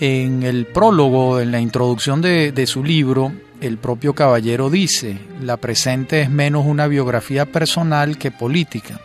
En 0.00 0.44
el 0.44 0.64
prólogo, 0.64 1.40
en 1.40 1.52
la 1.52 1.60
introducción 1.60 2.22
de, 2.22 2.52
de, 2.52 2.66
su 2.66 2.82
libro, 2.82 3.32
el 3.60 3.76
propio 3.76 4.14
caballero 4.14 4.70
dice, 4.70 5.18
la 5.42 5.58
presente 5.58 6.22
es 6.22 6.30
menos 6.30 6.64
una 6.64 6.86
biografía 6.86 7.44
personal 7.44 8.16
que 8.16 8.30
política. 8.30 8.98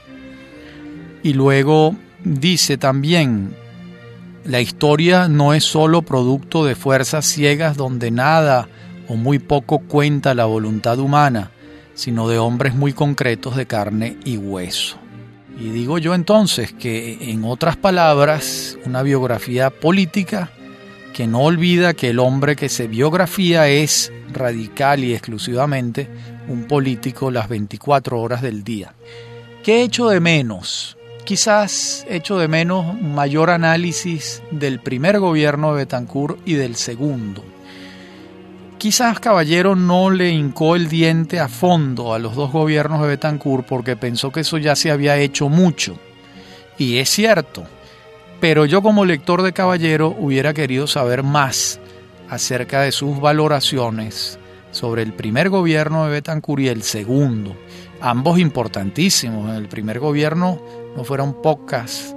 Y 1.22 1.34
luego 1.34 1.98
dice 2.24 2.78
también, 2.78 3.54
la 4.46 4.62
historia 4.62 5.28
no 5.28 5.54
es 5.54 5.66
sólo 5.66 6.02
producto 6.02 6.64
de 6.64 6.76
fuerzas 6.76 7.26
ciegas 7.26 7.76
donde 7.76 8.10
nada 8.10 8.70
o 9.08 9.16
muy 9.16 9.40
poco 9.40 9.80
cuenta 9.80 10.34
la 10.34 10.46
voluntad 10.46 11.00
humana, 11.00 11.52
sino 11.94 12.28
de 12.28 12.38
hombres 12.38 12.76
muy 12.76 12.94
concretos 12.94 13.56
de 13.56 13.66
carne 13.66 14.18
y 14.24 14.38
hueso. 14.38 14.98
Y 15.60 15.70
digo 15.70 15.98
yo 15.98 16.14
entonces 16.14 16.72
que, 16.74 17.32
en 17.32 17.44
otras 17.44 17.78
palabras, 17.78 18.78
una 18.86 19.02
biografía 19.02 19.72
política 19.72 20.52
que 21.14 21.26
no 21.26 21.42
olvida 21.42 21.96
que 21.96 22.12
el 22.12 22.20
hombre 22.20 22.56
que 22.56 22.70
se 22.70 22.88
biografía 22.88 23.68
es 23.68 24.12
radical 24.32 25.04
y 25.04 25.14
exclusivamente 25.16 26.08
un 26.48 26.66
político 26.66 27.32
las 27.32 27.50
24 27.50 28.22
horas 28.22 28.44
del 28.44 28.64
día. 28.64 28.94
¿Qué 29.64 29.78
he 29.78 29.84
hecho 29.84 30.10
de 30.10 30.20
menos? 30.20 30.96
Quizás 31.26 32.06
he 32.08 32.18
hecho 32.18 32.38
de 32.38 32.48
menos 32.48 33.02
mayor 33.02 33.50
análisis 33.50 34.44
del 34.52 34.80
primer 34.80 35.20
gobierno 35.20 35.72
de 35.72 35.80
Betancourt 35.80 36.40
y 36.46 36.54
del 36.54 36.76
segundo. 36.76 37.44
Quizás 38.78 39.20
Caballero 39.20 39.76
no 39.76 40.12
le 40.12 40.30
hincó 40.30 40.76
el 40.76 40.88
diente 40.88 41.40
a 41.40 41.48
fondo 41.48 42.14
a 42.14 42.20
los 42.20 42.36
dos 42.36 42.52
gobiernos 42.52 43.02
de 43.02 43.08
Betancourt 43.08 43.66
porque 43.66 43.96
pensó 43.96 44.32
que 44.32 44.42
eso 44.42 44.60
ya 44.60 44.76
se 44.76 44.92
había 44.92 45.18
hecho 45.18 45.50
mucho. 45.50 45.98
Y 46.78 46.98
es 47.00 47.10
cierto, 47.10 47.64
pero 48.40 48.66
yo 48.66 48.84
como 48.84 49.04
lector 49.04 49.42
de 49.42 49.52
Caballero 49.52 50.16
hubiera 50.20 50.54
querido 50.54 50.86
saber 50.86 51.24
más 51.24 51.80
acerca 52.30 52.82
de 52.82 52.92
sus 52.92 53.20
valoraciones 53.20 54.38
sobre 54.70 55.02
el 55.02 55.14
primer 55.14 55.50
gobierno 55.50 56.06
de 56.06 56.12
Betancourt 56.12 56.62
y 56.62 56.68
el 56.68 56.84
segundo, 56.84 57.56
ambos 58.00 58.38
importantísimos. 58.38 59.50
En 59.50 59.56
el 59.56 59.68
primer 59.68 60.00
gobierno 60.00 60.62
no 60.96 61.04
fueron 61.04 61.42
pocas 61.42 62.14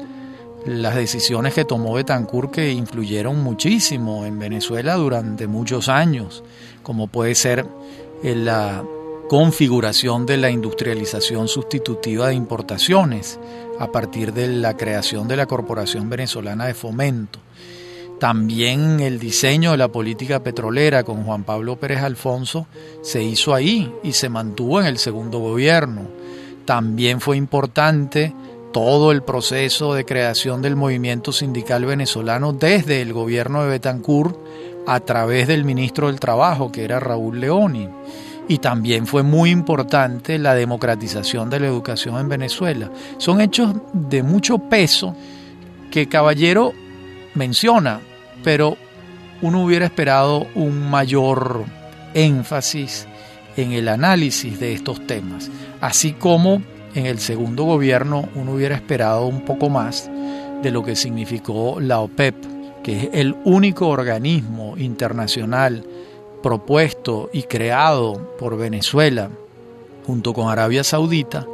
las 0.66 0.94
decisiones 0.94 1.55
que 1.55 1.64
tomó 1.64 1.94
Betancourt 1.94 2.51
que 2.51 2.70
influyeron 2.73 3.42
muchísimo 3.42 4.27
en 4.27 4.38
Venezuela 4.38 4.94
durante 4.94 5.46
muchos 5.46 5.88
años, 5.88 6.42
como 6.83 7.07
puede 7.07 7.35
ser 7.35 7.66
la 8.23 8.85
configuración 9.29 10.27
de 10.27 10.37
la 10.37 10.51
industrialización 10.51 11.49
sustitutiva 11.49 12.29
de 12.29 12.35
importaciones 12.35 13.38
a 13.79 13.90
partir 13.92 14.33
de 14.33 14.49
la 14.49 14.77
creación 14.77 15.29
de 15.29 15.37
la 15.37 15.46
Corporación 15.46 16.11
Venezolana 16.11 16.66
de 16.66 16.75
Fomento. 16.75 17.38
También 18.18 19.01
el 19.01 19.18
diseño 19.18 19.70
de 19.70 19.79
la 19.79 19.88
política 19.88 20.42
petrolera 20.42 21.05
con 21.05 21.25
Juan 21.25 21.44
Pablo 21.44 21.77
Pérez 21.77 22.03
Alfonso 22.03 22.66
se 23.03 23.23
hizo 23.23 23.55
ahí 23.55 23.90
y 24.03 24.12
se 24.12 24.29
mantuvo 24.29 24.81
en 24.81 24.87
el 24.87 24.99
segundo 24.99 25.38
gobierno. 25.38 26.03
También 26.66 27.20
fue 27.23 27.38
importante 27.38 28.35
todo 28.73 29.13
el 29.13 29.23
proceso 29.23 29.95
de 29.95 30.05
creación 30.05 30.63
del 30.63 30.77
movimiento 30.77 31.33
sindical 31.33 31.85
venezolano 31.85 32.53
desde 32.53 33.03
el 33.03 33.13
gobierno 33.13 33.63
de 33.63 33.71
Betancourt 33.71 34.37
a 34.87 35.01
través 35.01 35.49
del 35.49 35.65
ministro 35.65 36.07
del 36.07 36.21
Trabajo, 36.21 36.71
que 36.71 36.85
era 36.85 37.01
Raúl 37.01 37.41
Leoni. 37.41 37.89
Y 38.49 38.59
también 38.59 39.07
fue 39.07 39.23
muy 39.23 39.51
importante 39.51 40.39
la 40.39 40.55
democratización 40.55 41.51
de 41.51 41.61
la 41.61 41.67
educación 41.69 42.19
en 42.19 42.29
Venezuela. 42.29 42.91
Son 43.19 43.41
hechos 43.41 43.75
de 43.93 44.23
mucho 44.23 44.59
peso 44.59 45.15
que 45.91 46.09
Caballero 46.09 46.73
menciona, 47.35 48.01
pero 48.43 48.77
uno 49.43 49.65
hubiera 49.65 49.85
esperado 49.85 50.47
un 50.55 50.91
mayor 50.91 51.65
énfasis 52.15 53.07
en 53.57 53.73
el 53.73 53.89
análisis 53.89 54.59
de 54.59 54.73
estos 54.73 55.07
temas, 55.07 55.51
así 55.81 56.13
como 56.13 56.63
en 56.94 57.07
el 57.07 57.18
segundo 57.18 57.64
gobierno 57.64 58.29
uno 58.35 58.53
hubiera 58.53 58.74
esperado 58.74 59.26
un 59.26 59.44
poco 59.44 59.68
más 59.68 60.11
de 60.62 60.70
lo 60.70 60.83
que 60.83 60.96
significó 60.96 61.81
la 61.81 62.00
OPEP, 62.00 62.35
que 62.83 62.98
es 62.98 63.09
el 63.12 63.37
único 63.44 63.88
organismo 63.88 64.76
internacional 64.76 65.85
propuesto 66.42 67.31
y 67.33 67.42
creado 67.42 68.37
por 68.38 68.57
Venezuela 68.57 69.31
junto 70.07 70.33
con 70.33 70.48
Arabia 70.48 70.83
Saudita, 70.83 71.46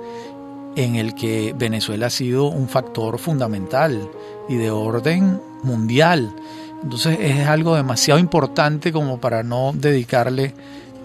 en 0.76 0.96
el 0.96 1.14
que 1.14 1.54
Venezuela 1.56 2.06
ha 2.06 2.10
sido 2.10 2.46
un 2.46 2.68
factor 2.68 3.18
fundamental 3.18 4.08
y 4.48 4.56
de 4.56 4.70
orden 4.70 5.40
mundial. 5.62 6.34
Entonces 6.82 7.18
es 7.20 7.46
algo 7.46 7.74
demasiado 7.74 8.20
importante 8.20 8.92
como 8.92 9.20
para 9.20 9.42
no 9.42 9.72
dedicarle 9.74 10.54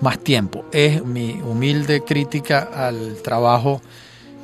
más 0.01 0.19
tiempo. 0.19 0.65
Es 0.71 1.03
mi 1.03 1.41
humilde 1.41 2.01
crítica 2.01 2.69
al 2.73 3.15
trabajo 3.23 3.81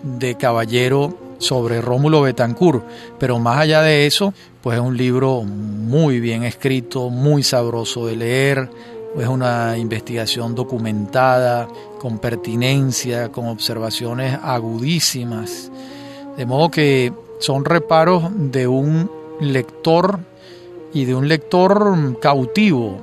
de 0.03 0.35
Caballero 0.35 1.17
sobre 1.39 1.81
Rómulo 1.81 2.21
Betancourt, 2.21 2.83
pero 3.19 3.39
más 3.39 3.59
allá 3.59 3.81
de 3.81 4.05
eso, 4.05 4.33
pues 4.61 4.77
es 4.77 4.83
un 4.83 4.97
libro 4.97 5.43
muy 5.43 6.19
bien 6.19 6.43
escrito, 6.43 7.09
muy 7.09 7.43
sabroso 7.43 8.07
de 8.07 8.15
leer, 8.15 8.69
es 9.17 9.27
una 9.27 9.77
investigación 9.77 10.53
documentada, 10.55 11.67
con 11.99 12.19
pertinencia, 12.19 13.31
con 13.31 13.47
observaciones 13.47 14.37
agudísimas, 14.41 15.71
de 16.37 16.45
modo 16.45 16.69
que 16.69 17.11
son 17.39 17.65
reparos 17.65 18.23
de 18.35 18.67
un 18.67 19.09
lector 19.39 20.19
y 20.93 21.05
de 21.05 21.15
un 21.15 21.27
lector 21.27 22.19
cautivo 22.19 22.97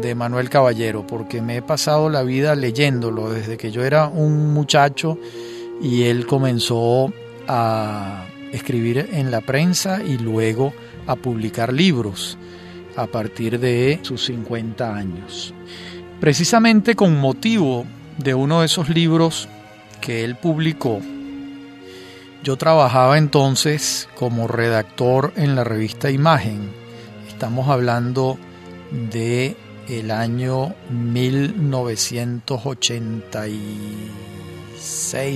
de 0.00 0.14
Manuel 0.14 0.48
Caballero, 0.48 1.06
porque 1.06 1.42
me 1.42 1.58
he 1.58 1.62
pasado 1.62 2.08
la 2.08 2.22
vida 2.22 2.54
leyéndolo 2.54 3.30
desde 3.30 3.56
que 3.56 3.70
yo 3.70 3.84
era 3.84 4.06
un 4.06 4.52
muchacho 4.52 5.18
y 5.80 6.04
él 6.04 6.26
comenzó 6.26 7.12
a 7.48 8.26
escribir 8.52 9.08
en 9.12 9.30
la 9.30 9.40
prensa 9.40 10.02
y 10.02 10.18
luego 10.18 10.72
a 11.06 11.16
publicar 11.16 11.72
libros 11.72 12.36
a 12.96 13.06
partir 13.06 13.58
de 13.60 14.00
sus 14.02 14.24
50 14.24 14.94
años. 14.94 15.54
Precisamente 16.20 16.94
con 16.94 17.18
motivo 17.20 17.84
de 18.18 18.34
uno 18.34 18.60
de 18.60 18.66
esos 18.66 18.88
libros 18.88 19.48
que 20.00 20.24
él 20.24 20.36
publicó, 20.36 21.00
yo 22.42 22.56
trabajaba 22.56 23.18
entonces 23.18 24.08
como 24.14 24.48
redactor 24.48 25.32
en 25.36 25.56
la 25.56 25.64
revista 25.64 26.10
Imagen. 26.10 26.70
Estamos 27.28 27.68
hablando 27.68 28.38
de 29.10 29.56
el 29.88 30.10
año 30.10 30.74
1980 30.90 33.46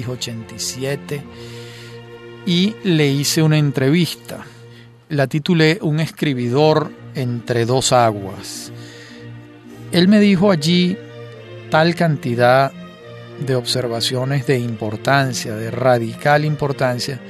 87 0.09 1.23
y 2.47 2.75
le 2.85 3.09
hice 3.09 3.43
una 3.43 3.59
entrevista. 3.59 4.45
La 5.09 5.27
titulé 5.27 5.79
Un 5.83 6.01
escribidor 6.01 6.93
entre 7.15 7.67
dos 7.67 7.93
aguas. 7.93 8.73
Él 9.93 10.09
me 10.09 10.21
dijo 10.21 10.51
allí 10.51 10.97
tal 11.71 11.95
cantidad 11.95 12.73
de 13.45 13.55
observaciones 13.57 14.47
de 14.47 14.59
importancia, 14.59 15.57
de 15.57 15.71
radical 15.71 16.45
importancia, 16.45 17.21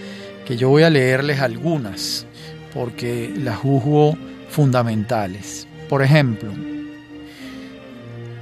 que 0.44 0.56
yo 0.56 0.68
voy 0.68 0.82
a 0.82 0.90
leerles 0.90 1.40
algunas 1.40 2.26
porque 2.74 3.32
las 3.36 3.58
juzgo 3.58 4.16
fundamentales. 4.48 5.66
Por 5.88 6.02
ejemplo, 6.02 6.52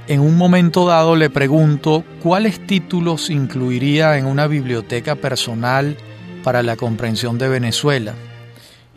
en 0.09 0.21
un 0.21 0.37
momento 0.37 0.87
dado 0.87 1.15
le 1.15 1.29
pregunto 1.29 2.03
cuáles 2.23 2.65
títulos 2.65 3.29
incluiría 3.29 4.17
en 4.17 4.25
una 4.25 4.47
biblioteca 4.47 5.13
personal 5.13 5.97
para 6.43 6.63
la 6.63 6.75
comprensión 6.75 7.37
de 7.37 7.47
Venezuela. 7.47 8.15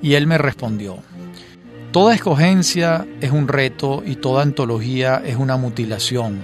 Y 0.00 0.14
él 0.14 0.26
me 0.26 0.38
respondió, 0.38 1.00
Toda 1.92 2.14
escogencia 2.14 3.06
es 3.20 3.30
un 3.30 3.46
reto 3.46 4.02
y 4.06 4.16
toda 4.16 4.42
antología 4.42 5.22
es 5.22 5.36
una 5.36 5.58
mutilación. 5.58 6.40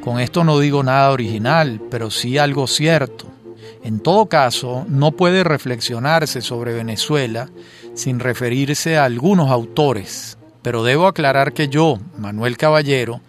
Con 0.00 0.20
esto 0.20 0.44
no 0.44 0.60
digo 0.60 0.84
nada 0.84 1.10
original, 1.10 1.80
pero 1.90 2.12
sí 2.12 2.38
algo 2.38 2.68
cierto. 2.68 3.26
En 3.82 3.98
todo 3.98 4.26
caso, 4.26 4.86
no 4.88 5.10
puede 5.10 5.42
reflexionarse 5.42 6.40
sobre 6.40 6.72
Venezuela 6.72 7.50
sin 7.94 8.20
referirse 8.20 8.96
a 8.96 9.06
algunos 9.06 9.50
autores, 9.50 10.38
pero 10.62 10.84
debo 10.84 11.08
aclarar 11.08 11.52
que 11.52 11.66
yo, 11.66 11.98
Manuel 12.16 12.56
Caballero, 12.56 13.20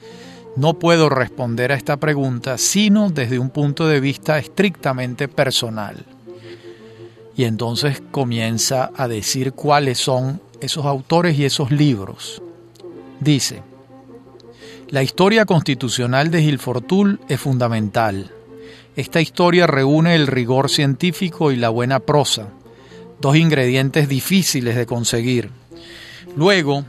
no 0.59 0.73
puedo 0.73 1.07
responder 1.07 1.71
a 1.71 1.75
esta 1.75 1.95
pregunta 1.97 2.57
sino 2.57 3.09
desde 3.09 3.39
un 3.39 3.49
punto 3.49 3.87
de 3.87 4.01
vista 4.01 4.37
estrictamente 4.37 5.29
personal. 5.29 6.05
Y 7.37 7.45
entonces 7.45 8.03
comienza 8.11 8.91
a 8.97 9.07
decir 9.07 9.53
cuáles 9.53 9.99
son 9.99 10.41
esos 10.59 10.85
autores 10.85 11.39
y 11.39 11.45
esos 11.45 11.71
libros. 11.71 12.41
Dice, 13.21 13.63
la 14.89 15.01
historia 15.01 15.45
constitucional 15.45 16.29
de 16.29 16.41
Gil 16.41 16.59
Fortul 16.59 17.21
es 17.29 17.39
fundamental. 17.39 18.29
Esta 18.97 19.21
historia 19.21 19.65
reúne 19.65 20.15
el 20.15 20.27
rigor 20.27 20.69
científico 20.69 21.53
y 21.53 21.55
la 21.55 21.69
buena 21.69 22.01
prosa, 22.01 22.49
dos 23.21 23.37
ingredientes 23.37 24.09
difíciles 24.09 24.75
de 24.75 24.85
conseguir. 24.85 25.51
Luego, 26.35 26.83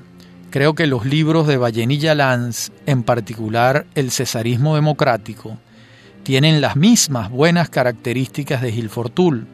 Creo 0.50 0.74
que 0.74 0.88
los 0.88 1.06
libros 1.06 1.46
de 1.46 1.56
Vallenilla 1.56 2.16
Lanz, 2.16 2.72
en 2.84 3.04
particular 3.04 3.86
el 3.94 4.10
Cesarismo 4.10 4.74
Democrático, 4.74 5.56
tienen 6.24 6.60
las 6.60 6.74
mismas 6.74 7.30
buenas 7.30 7.70
características 7.70 8.60
de 8.60 8.72
Gilfortul. 8.72 9.46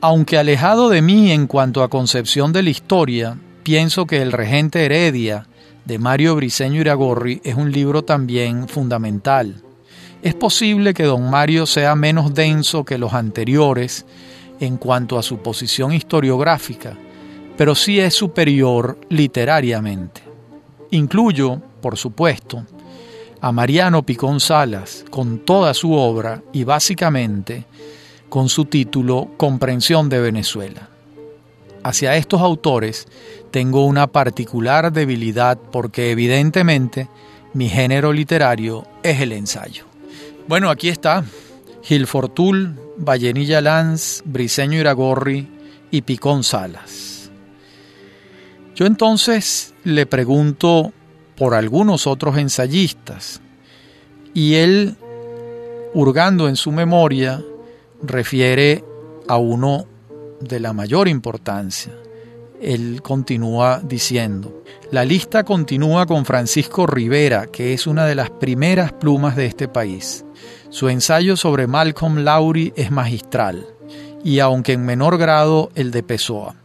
Aunque 0.00 0.38
alejado 0.38 0.88
de 0.90 1.02
mí 1.02 1.32
en 1.32 1.48
cuanto 1.48 1.82
a 1.82 1.90
concepción 1.90 2.52
de 2.52 2.62
la 2.62 2.70
historia, 2.70 3.36
pienso 3.64 4.06
que 4.06 4.22
El 4.22 4.30
Regente 4.30 4.84
Heredia 4.84 5.48
de 5.84 5.98
Mario 5.98 6.36
Briceño 6.36 6.80
Iragorri 6.80 7.40
es 7.42 7.56
un 7.56 7.72
libro 7.72 8.02
también 8.02 8.68
fundamental. 8.68 9.62
Es 10.22 10.34
posible 10.34 10.94
que 10.94 11.02
don 11.02 11.28
Mario 11.30 11.66
sea 11.66 11.96
menos 11.96 12.32
denso 12.32 12.84
que 12.84 12.96
los 12.96 13.12
anteriores 13.12 14.06
en 14.60 14.76
cuanto 14.76 15.18
a 15.18 15.22
su 15.24 15.38
posición 15.38 15.92
historiográfica, 15.92 16.96
pero 17.56 17.74
sí 17.74 18.00
es 18.00 18.14
superior 18.14 18.98
literariamente. 19.08 20.22
Incluyo, 20.90 21.60
por 21.80 21.96
supuesto, 21.96 22.64
a 23.40 23.50
Mariano 23.50 24.04
Picón 24.04 24.40
Salas 24.40 25.04
con 25.10 25.40
toda 25.40 25.74
su 25.74 25.92
obra 25.92 26.42
y 26.52 26.64
básicamente 26.64 27.64
con 28.28 28.48
su 28.48 28.66
título 28.66 29.30
Comprensión 29.36 30.08
de 30.08 30.20
Venezuela. 30.20 30.88
Hacia 31.82 32.16
estos 32.16 32.40
autores 32.40 33.08
tengo 33.50 33.84
una 33.84 34.06
particular 34.06 34.92
debilidad 34.92 35.58
porque 35.58 36.10
evidentemente 36.10 37.08
Mi 37.54 37.68
género 37.68 38.14
literario 38.14 38.86
es 39.02 39.20
el 39.20 39.32
ensayo. 39.32 39.84
Bueno, 40.48 40.70
aquí 40.70 40.88
está. 40.88 41.22
Gil 41.82 42.06
Fortul, 42.06 42.78
Vallenilla 42.96 43.60
Lanz, 43.60 44.22
Briseño 44.24 44.78
Iragorri 44.78 45.48
y 45.90 46.00
Picón 46.00 46.44
Salas. 46.44 47.11
Yo 48.74 48.86
entonces 48.86 49.74
le 49.84 50.06
pregunto 50.06 50.92
por 51.36 51.54
algunos 51.54 52.06
otros 52.06 52.38
ensayistas 52.38 53.40
y 54.32 54.54
él, 54.54 54.96
hurgando 55.92 56.48
en 56.48 56.56
su 56.56 56.72
memoria, 56.72 57.42
refiere 58.02 58.82
a 59.28 59.36
uno 59.36 59.86
de 60.40 60.58
la 60.60 60.72
mayor 60.72 61.08
importancia. 61.08 61.92
Él 62.60 63.02
continúa 63.02 63.80
diciendo, 63.84 64.62
la 64.90 65.04
lista 65.04 65.44
continúa 65.44 66.06
con 66.06 66.24
Francisco 66.24 66.86
Rivera, 66.86 67.48
que 67.48 67.74
es 67.74 67.86
una 67.86 68.06
de 68.06 68.14
las 68.14 68.30
primeras 68.30 68.92
plumas 68.92 69.36
de 69.36 69.46
este 69.46 69.68
país. 69.68 70.24
Su 70.70 70.88
ensayo 70.88 71.36
sobre 71.36 71.66
Malcolm 71.66 72.18
Lowry 72.18 72.72
es 72.76 72.90
magistral, 72.90 73.66
y 74.24 74.38
aunque 74.38 74.72
en 74.72 74.86
menor 74.86 75.18
grado 75.18 75.70
el 75.74 75.90
de 75.90 76.02
Pessoa. 76.02 76.61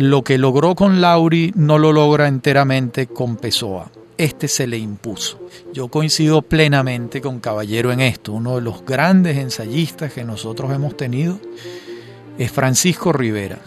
Lo 0.00 0.22
que 0.22 0.38
logró 0.38 0.76
con 0.76 1.00
Lowry 1.00 1.52
no 1.56 1.76
lo 1.76 1.92
logra 1.92 2.28
enteramente 2.28 3.08
con 3.08 3.36
Pessoa. 3.36 3.90
Este 4.16 4.46
se 4.46 4.68
le 4.68 4.78
impuso. 4.78 5.40
Yo 5.72 5.88
coincido 5.88 6.42
plenamente 6.42 7.20
con 7.20 7.40
Caballero 7.40 7.90
en 7.90 7.98
esto. 7.98 8.32
Uno 8.32 8.54
de 8.54 8.60
los 8.60 8.84
grandes 8.84 9.38
ensayistas 9.38 10.12
que 10.12 10.22
nosotros 10.22 10.72
hemos 10.72 10.96
tenido 10.96 11.40
es 12.38 12.52
Francisco 12.52 13.12
Rivera, 13.12 13.58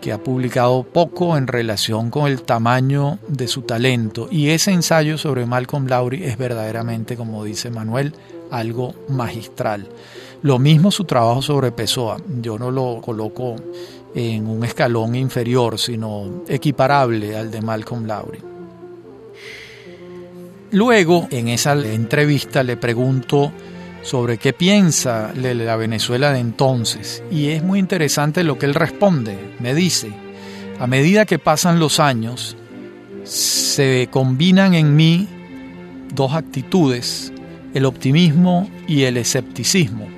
que 0.00 0.10
ha 0.10 0.16
publicado 0.16 0.84
poco 0.84 1.36
en 1.36 1.46
relación 1.46 2.08
con 2.08 2.28
el 2.28 2.40
tamaño 2.44 3.18
de 3.28 3.46
su 3.46 3.60
talento. 3.60 4.26
Y 4.30 4.48
ese 4.48 4.70
ensayo 4.70 5.18
sobre 5.18 5.44
Malcolm 5.44 5.86
Lowry 5.86 6.24
es 6.24 6.38
verdaderamente, 6.38 7.14
como 7.14 7.44
dice 7.44 7.68
Manuel, 7.68 8.14
algo 8.50 8.94
magistral. 9.10 9.86
Lo 10.42 10.58
mismo 10.58 10.90
su 10.90 11.04
trabajo 11.04 11.42
sobre 11.42 11.72
Pessoa. 11.72 12.16
Yo 12.40 12.58
no 12.58 12.70
lo 12.70 13.00
coloco 13.00 13.56
en 14.14 14.46
un 14.46 14.64
escalón 14.64 15.14
inferior, 15.14 15.78
sino 15.78 16.44
equiparable 16.48 17.36
al 17.36 17.50
de 17.50 17.60
Malcolm 17.60 18.06
Lowry. 18.06 18.38
Luego, 20.70 21.26
en 21.30 21.48
esa 21.48 21.72
entrevista, 21.72 22.62
le 22.62 22.76
pregunto 22.76 23.50
sobre 24.02 24.38
qué 24.38 24.52
piensa 24.52 25.32
de 25.32 25.54
la 25.54 25.76
Venezuela 25.76 26.32
de 26.32 26.38
entonces. 26.38 27.22
Y 27.30 27.48
es 27.48 27.62
muy 27.62 27.78
interesante 27.78 28.44
lo 28.44 28.58
que 28.58 28.66
él 28.66 28.74
responde. 28.74 29.54
Me 29.60 29.74
dice, 29.74 30.12
a 30.78 30.86
medida 30.86 31.26
que 31.26 31.38
pasan 31.38 31.80
los 31.80 31.98
años, 31.98 32.56
se 33.24 34.08
combinan 34.10 34.74
en 34.74 34.94
mí 34.94 35.26
dos 36.14 36.34
actitudes, 36.34 37.32
el 37.74 37.84
optimismo 37.84 38.70
y 38.86 39.02
el 39.02 39.16
escepticismo. 39.16 40.17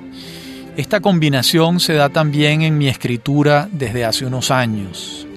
Esta 0.77 1.01
combinación 1.01 1.81
se 1.81 1.93
da 1.93 2.07
también 2.07 2.61
en 2.61 2.77
mi 2.77 2.87
escritura 2.87 3.67
desde 3.73 4.05
hace 4.05 4.25
unos 4.25 4.51
años. 4.51 5.27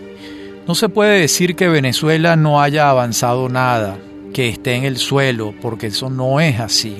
No 0.68 0.76
se 0.76 0.88
puede 0.88 1.18
decir 1.20 1.56
que 1.56 1.68
Venezuela 1.68 2.36
no 2.36 2.62
haya 2.62 2.88
avanzado 2.88 3.48
nada, 3.48 3.98
que 4.32 4.48
esté 4.48 4.76
en 4.76 4.84
el 4.84 4.96
suelo, 4.96 5.52
porque 5.60 5.88
eso 5.88 6.08
no 6.08 6.38
es 6.38 6.60
así. 6.60 6.96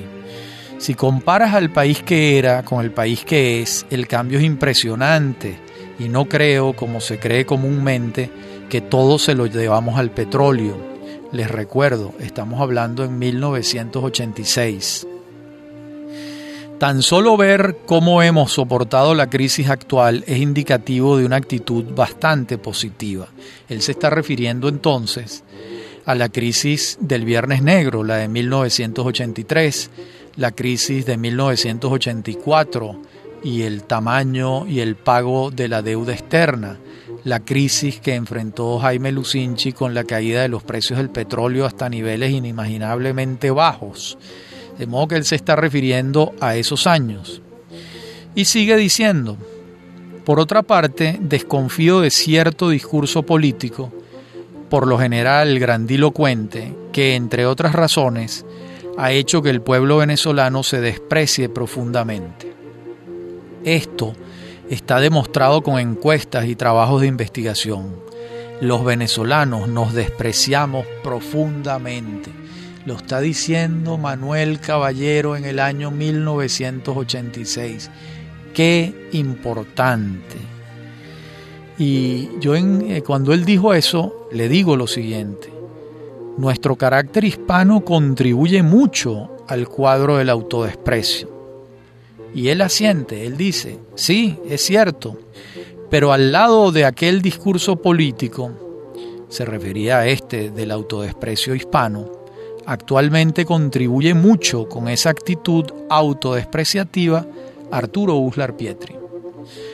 Si 0.79 0.95
comparas 0.95 1.53
al 1.53 1.71
país 1.71 2.03
que 2.03 2.37
era 2.37 2.63
con 2.63 2.83
el 2.83 2.91
país 2.91 3.23
que 3.23 3.61
es, 3.61 3.85
el 3.89 4.05
cambio 4.05 4.39
es 4.39 4.43
impresionante 4.43 5.57
y 5.97 6.09
no 6.09 6.25
creo, 6.25 6.75
como 6.75 6.99
se 6.99 7.19
cree 7.19 7.45
comúnmente, 7.45 8.29
que 8.69 8.81
todo 8.81 9.17
se 9.17 9.33
lo 9.33 9.45
llevamos 9.45 9.97
al 9.97 10.11
petróleo. 10.11 10.77
Les 11.31 11.49
recuerdo, 11.49 12.13
estamos 12.19 12.59
hablando 12.59 13.05
en 13.05 13.17
1986. 13.17 15.07
Tan 16.79 17.01
solo 17.01 17.37
ver 17.37 17.77
cómo 17.85 18.21
hemos 18.21 18.51
soportado 18.51 19.15
la 19.15 19.29
crisis 19.29 19.69
actual 19.69 20.25
es 20.27 20.39
indicativo 20.39 21.17
de 21.17 21.25
una 21.25 21.37
actitud 21.37 21.85
bastante 21.95 22.57
positiva. 22.57 23.29
Él 23.69 23.81
se 23.81 23.93
está 23.93 24.09
refiriendo 24.09 24.67
entonces 24.67 25.45
a 26.05 26.15
la 26.15 26.27
crisis 26.27 26.97
del 26.99 27.23
Viernes 27.23 27.61
Negro, 27.61 28.03
la 28.03 28.17
de 28.17 28.27
1983, 28.27 29.89
la 30.35 30.51
crisis 30.51 31.05
de 31.05 31.15
1984 31.15 33.01
y 33.41 33.61
el 33.61 33.83
tamaño 33.83 34.67
y 34.67 34.81
el 34.81 34.97
pago 34.97 35.51
de 35.51 35.69
la 35.69 35.81
deuda 35.81 36.11
externa, 36.11 36.77
la 37.23 37.39
crisis 37.39 38.01
que 38.01 38.15
enfrentó 38.15 38.79
Jaime 38.79 39.13
Lucinchi 39.13 39.71
con 39.71 39.93
la 39.93 40.03
caída 40.03 40.41
de 40.41 40.49
los 40.49 40.63
precios 40.63 40.97
del 40.97 41.09
petróleo 41.09 41.65
hasta 41.65 41.87
niveles 41.87 42.31
inimaginablemente 42.31 43.49
bajos. 43.49 44.17
De 44.77 44.87
modo 44.87 45.07
que 45.07 45.15
él 45.15 45.25
se 45.25 45.35
está 45.35 45.55
refiriendo 45.55 46.33
a 46.39 46.55
esos 46.55 46.87
años. 46.87 47.41
Y 48.35 48.45
sigue 48.45 48.75
diciendo, 48.75 49.37
por 50.25 50.39
otra 50.39 50.63
parte, 50.63 51.17
desconfío 51.21 52.01
de 52.01 52.09
cierto 52.09 52.69
discurso 52.69 53.23
político, 53.23 53.93
por 54.69 54.87
lo 54.87 54.97
general 54.97 55.59
grandilocuente, 55.59 56.75
que, 56.91 57.15
entre 57.15 57.45
otras 57.45 57.73
razones, 57.73 58.45
ha 58.97 59.11
hecho 59.11 59.41
que 59.41 59.49
el 59.49 59.61
pueblo 59.61 59.97
venezolano 59.97 60.63
se 60.63 60.81
desprecie 60.81 61.47
profundamente. 61.47 62.53
Esto 63.63 64.15
está 64.69 64.99
demostrado 64.99 65.61
con 65.61 65.79
encuestas 65.79 66.45
y 66.45 66.55
trabajos 66.55 67.01
de 67.01 67.07
investigación. 67.07 67.95
Los 68.61 68.83
venezolanos 68.83 69.67
nos 69.67 69.93
despreciamos 69.93 70.85
profundamente. 71.03 72.31
Lo 72.85 72.95
está 72.95 73.19
diciendo 73.19 73.97
Manuel 73.97 74.59
Caballero 74.59 75.35
en 75.35 75.45
el 75.45 75.59
año 75.59 75.89
1986. 75.89 77.89
Qué 78.53 79.09
importante. 79.11 80.35
Y 81.79 82.29
yo 82.39 82.55
en, 82.55 82.91
eh, 82.91 83.01
cuando 83.01 83.33
él 83.33 83.43
dijo 83.43 83.73
eso, 83.73 84.27
le 84.31 84.47
digo 84.47 84.77
lo 84.77 84.85
siguiente. 84.85 85.51
Nuestro 86.37 86.75
carácter 86.75 87.23
hispano 87.23 87.83
contribuye 87.83 88.61
mucho 88.61 89.31
al 89.47 89.67
cuadro 89.67 90.17
del 90.17 90.29
autodesprecio. 90.29 91.33
Y 92.35 92.49
él 92.49 92.61
asiente, 92.61 93.25
él 93.25 93.35
dice, 93.35 93.79
sí, 93.95 94.37
es 94.47 94.61
cierto, 94.61 95.17
pero 95.89 96.11
al 96.11 96.31
lado 96.31 96.71
de 96.71 96.85
aquel 96.85 97.21
discurso 97.21 97.77
político, 97.77 98.51
se 99.29 99.43
refería 99.43 99.99
a 99.99 100.07
este 100.07 100.51
del 100.51 100.71
autodesprecio 100.71 101.55
hispano, 101.55 102.24
actualmente 102.65 103.45
contribuye 103.45 104.13
mucho 104.13 104.67
con 104.67 104.87
esa 104.87 105.09
actitud 105.09 105.65
autodespreciativa 105.89 107.25
Arturo 107.71 108.15
Uslar 108.15 108.55
Pietri. 108.55 108.95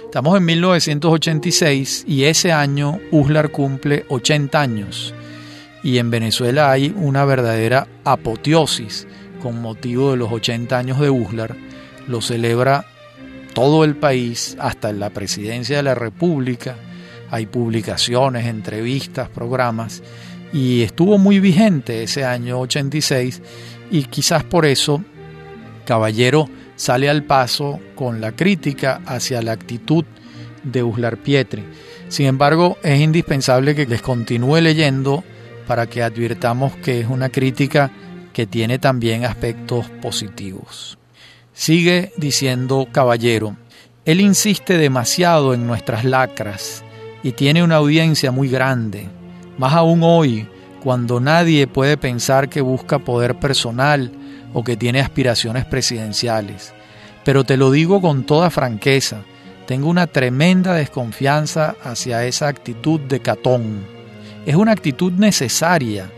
Estamos 0.06 0.38
en 0.38 0.46
1986 0.46 2.06
y 2.08 2.26
ese 2.26 2.52
año 2.52 3.00
Uslar 3.12 3.52
cumple 3.52 4.06
80 4.10 4.60
años 4.60 5.14
y 5.84 5.98
en 5.98 6.12
Venezuela 6.12 6.72
hay 6.72 6.94
una 6.96 7.26
verdadera 7.26 7.88
apoteosis 8.04 9.08
con 9.42 9.62
motivo 9.62 10.12
de 10.12 10.18
los 10.18 10.32
80 10.32 10.78
años 10.78 11.00
de 11.00 11.10
Uslar. 11.10 11.56
Lo 12.08 12.22
celebra 12.22 12.86
todo 13.54 13.84
el 13.84 13.96
país, 13.96 14.56
hasta 14.60 14.92
la 14.94 15.10
presidencia 15.10 15.78
de 15.78 15.84
la 15.84 15.96
República. 15.96 16.76
Hay 17.30 17.46
publicaciones, 17.46 18.46
entrevistas, 18.46 19.30
programas 19.30 20.04
y 20.54 20.82
estuvo 20.82 21.18
muy 21.18 21.40
vigente 21.40 22.04
ese 22.04 22.26
año 22.26 22.60
86 22.60 23.42
y 23.92 24.04
quizás 24.04 24.44
por 24.44 24.66
eso 24.66 25.04
Caballero 25.86 26.50
sale 26.76 27.10
al 27.10 27.24
paso 27.24 27.80
con 27.96 28.22
la 28.22 28.32
crítica 28.34 29.02
hacia 29.06 29.42
la 29.42 29.52
actitud 29.52 30.06
de 30.64 30.84
Uslar 30.84 31.18
Pietri. 31.18 31.64
Sin 32.08 32.26
embargo, 32.26 32.78
es 32.84 33.00
indispensable 33.00 33.76
que 33.76 33.86
les 33.86 34.02
continúe 34.02 34.58
leyendo 34.62 35.24
para 35.68 35.88
que 35.88 36.04
advirtamos 36.04 36.76
que 36.78 37.00
es 37.00 37.08
una 37.08 37.30
crítica 37.30 37.92
que 38.34 38.46
tiene 38.48 38.80
también 38.80 39.26
aspectos 39.26 39.90
positivos. 40.02 40.98
Sigue 41.54 42.12
diciendo 42.18 42.88
Caballero, 42.92 43.56
él 44.06 44.22
insiste 44.22 44.78
demasiado 44.78 45.54
en 45.54 45.68
nuestras 45.68 46.04
lacras 46.04 46.84
y 47.24 47.34
tiene 47.34 47.64
una 47.64 47.76
audiencia 47.76 48.32
muy 48.32 48.50
grande, 48.50 49.08
más 49.62 49.74
aún 49.74 50.02
hoy, 50.04 50.46
cuando 50.84 51.22
nadie 51.22 51.68
puede 51.68 51.96
pensar 51.96 52.50
que 52.50 52.60
busca 52.60 53.00
poder 53.00 53.40
personal 53.40 54.12
o 54.52 54.64
que 54.64 54.76
tiene 54.76 55.00
aspiraciones 55.00 55.64
presidenciales. 55.64 56.74
Pero 57.24 57.46
te 57.46 57.56
lo 57.56 57.72
digo 57.72 58.02
con 58.02 58.24
toda 58.24 58.50
franqueza, 58.50 59.22
tengo 59.68 59.88
una 59.88 60.08
tremenda 60.08 60.74
desconfianza 60.74 61.76
hacia 61.82 62.26
esa 62.26 62.50
actitud 62.50 63.00
de 63.00 63.22
Catón 63.22 64.02
es 64.46 64.56
una 64.56 64.72
actitud 64.72 65.12
necesaria, 65.14 66.10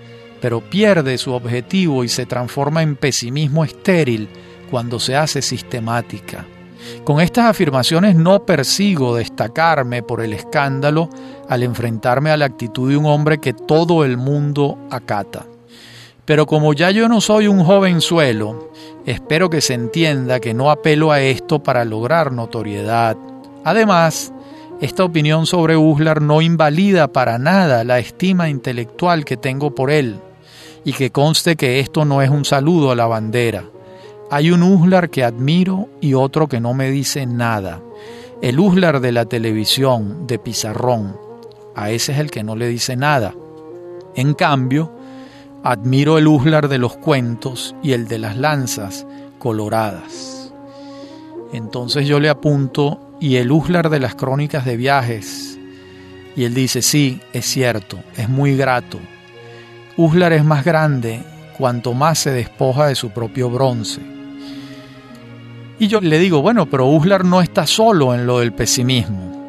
pero 0.41 0.61
pierde 0.61 1.17
su 1.17 1.33
objetivo 1.33 2.03
y 2.03 2.09
se 2.09 2.25
transforma 2.25 2.81
en 2.81 2.95
pesimismo 2.95 3.65
estéril 3.65 4.29
cuando 4.71 4.99
se 4.99 5.15
hace 5.15 5.41
sistemática. 5.41 6.45
Con 7.03 7.21
estas 7.21 7.45
afirmaciones 7.45 8.15
no 8.15 8.45
persigo 8.45 9.15
destacarme 9.15 10.03
por 10.03 10.21
el 10.21 10.33
escándalo 10.33 11.09
al 11.53 11.63
enfrentarme 11.63 12.31
a 12.31 12.37
la 12.37 12.45
actitud 12.45 12.89
de 12.89 12.97
un 12.97 13.05
hombre 13.05 13.37
que 13.37 13.53
todo 13.53 14.03
el 14.03 14.17
mundo 14.17 14.77
acata. 14.89 15.45
Pero 16.25 16.45
como 16.45 16.73
ya 16.73 16.89
yo 16.91 17.07
no 17.07 17.21
soy 17.21 17.47
un 17.47 17.63
jovenzuelo, 17.63 18.71
espero 19.05 19.49
que 19.49 19.61
se 19.61 19.73
entienda 19.73 20.39
que 20.39 20.53
no 20.53 20.71
apelo 20.71 21.11
a 21.11 21.21
esto 21.21 21.61
para 21.61 21.85
lograr 21.85 22.31
notoriedad. 22.31 23.17
Además, 23.63 24.33
esta 24.81 25.03
opinión 25.03 25.45
sobre 25.45 25.77
Uslar 25.77 26.21
no 26.21 26.41
invalida 26.41 27.07
para 27.07 27.37
nada 27.37 27.83
la 27.83 27.99
estima 27.99 28.49
intelectual 28.49 29.25
que 29.25 29.37
tengo 29.37 29.75
por 29.75 29.91
él, 29.91 30.19
y 30.83 30.93
que 30.93 31.11
conste 31.11 31.55
que 31.55 31.79
esto 31.79 32.03
no 32.03 32.21
es 32.21 32.29
un 32.29 32.45
saludo 32.45 32.91
a 32.91 32.95
la 32.95 33.05
bandera. 33.05 33.65
Hay 34.31 34.49
un 34.49 34.63
Uslar 34.63 35.09
que 35.09 35.23
admiro 35.23 35.87
y 36.01 36.15
otro 36.15 36.47
que 36.47 36.59
no 36.59 36.73
me 36.73 36.89
dice 36.89 37.25
nada. 37.25 37.81
El 38.41 38.59
Uslar 38.59 38.99
de 38.99 39.11
la 39.11 39.25
televisión, 39.25 40.27
de 40.27 40.39
Pizarrón, 40.39 41.22
a 41.75 41.91
ese 41.91 42.13
es 42.13 42.19
el 42.19 42.31
que 42.31 42.43
no 42.43 42.55
le 42.55 42.67
dice 42.67 42.95
nada. 42.95 43.33
En 44.15 44.33
cambio, 44.33 44.91
admiro 45.63 46.17
el 46.17 46.27
Uslar 46.27 46.67
de 46.67 46.77
los 46.77 46.95
cuentos 46.97 47.75
y 47.81 47.93
el 47.93 48.07
de 48.07 48.19
las 48.19 48.37
lanzas 48.37 49.07
coloradas. 49.39 50.53
Entonces 51.53 52.07
yo 52.07 52.19
le 52.19 52.29
apunto, 52.29 52.99
y 53.19 53.37
el 53.37 53.51
Uslar 53.51 53.89
de 53.89 53.99
las 53.99 54.15
crónicas 54.15 54.65
de 54.65 54.75
viajes. 54.75 55.57
Y 56.35 56.43
él 56.43 56.53
dice, 56.53 56.81
sí, 56.81 57.21
es 57.31 57.45
cierto, 57.45 57.99
es 58.17 58.27
muy 58.27 58.57
grato. 58.57 58.99
Uslar 59.95 60.33
es 60.33 60.43
más 60.43 60.65
grande 60.65 61.23
cuanto 61.57 61.93
más 61.93 62.19
se 62.19 62.31
despoja 62.31 62.87
de 62.87 62.95
su 62.95 63.11
propio 63.11 63.49
bronce. 63.49 64.01
Y 65.79 65.87
yo 65.87 66.01
le 66.01 66.19
digo, 66.19 66.41
bueno, 66.41 66.65
pero 66.65 66.87
Uslar 66.87 67.23
no 67.23 67.41
está 67.41 67.65
solo 67.67 68.13
en 68.13 68.25
lo 68.25 68.39
del 68.39 68.51
pesimismo. 68.51 69.42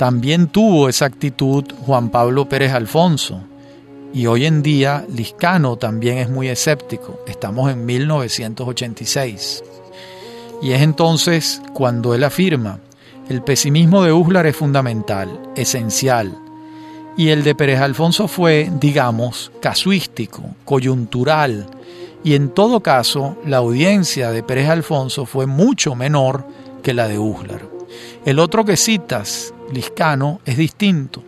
También 0.00 0.46
tuvo 0.46 0.88
esa 0.88 1.04
actitud 1.04 1.62
Juan 1.84 2.08
Pablo 2.08 2.48
Pérez 2.48 2.72
Alfonso. 2.72 3.42
Y 4.14 4.24
hoy 4.28 4.46
en 4.46 4.62
día 4.62 5.04
Liscano 5.14 5.76
también 5.76 6.16
es 6.16 6.30
muy 6.30 6.48
escéptico. 6.48 7.20
Estamos 7.26 7.70
en 7.70 7.84
1986. 7.84 9.62
Y 10.62 10.72
es 10.72 10.80
entonces 10.80 11.60
cuando 11.74 12.14
él 12.14 12.24
afirma, 12.24 12.80
el 13.28 13.42
pesimismo 13.42 14.02
de 14.02 14.14
Uslar 14.14 14.46
es 14.46 14.56
fundamental, 14.56 15.38
esencial. 15.54 16.34
Y 17.18 17.28
el 17.28 17.44
de 17.44 17.54
Pérez 17.54 17.80
Alfonso 17.80 18.26
fue, 18.26 18.70
digamos, 18.80 19.52
casuístico, 19.60 20.42
coyuntural. 20.64 21.66
Y 22.24 22.36
en 22.36 22.48
todo 22.48 22.80
caso, 22.80 23.36
la 23.44 23.58
audiencia 23.58 24.30
de 24.30 24.42
Pérez 24.42 24.70
Alfonso 24.70 25.26
fue 25.26 25.44
mucho 25.44 25.94
menor 25.94 26.46
que 26.82 26.94
la 26.94 27.06
de 27.06 27.18
Uslar. 27.18 27.68
El 28.24 28.38
otro 28.38 28.64
que 28.64 28.78
citas, 28.78 29.52
Liscano, 29.72 30.40
es 30.44 30.56
distinto. 30.56 31.22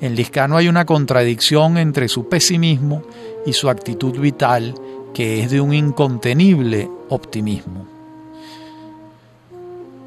En 0.00 0.14
Liscano 0.14 0.56
hay 0.56 0.68
una 0.68 0.84
contradicción 0.84 1.76
entre 1.76 2.08
su 2.08 2.28
pesimismo 2.28 3.02
y 3.44 3.52
su 3.52 3.68
actitud 3.68 4.18
vital, 4.18 4.74
que 5.12 5.42
es 5.42 5.50
de 5.50 5.60
un 5.60 5.74
incontenible 5.74 6.88
optimismo. 7.08 7.86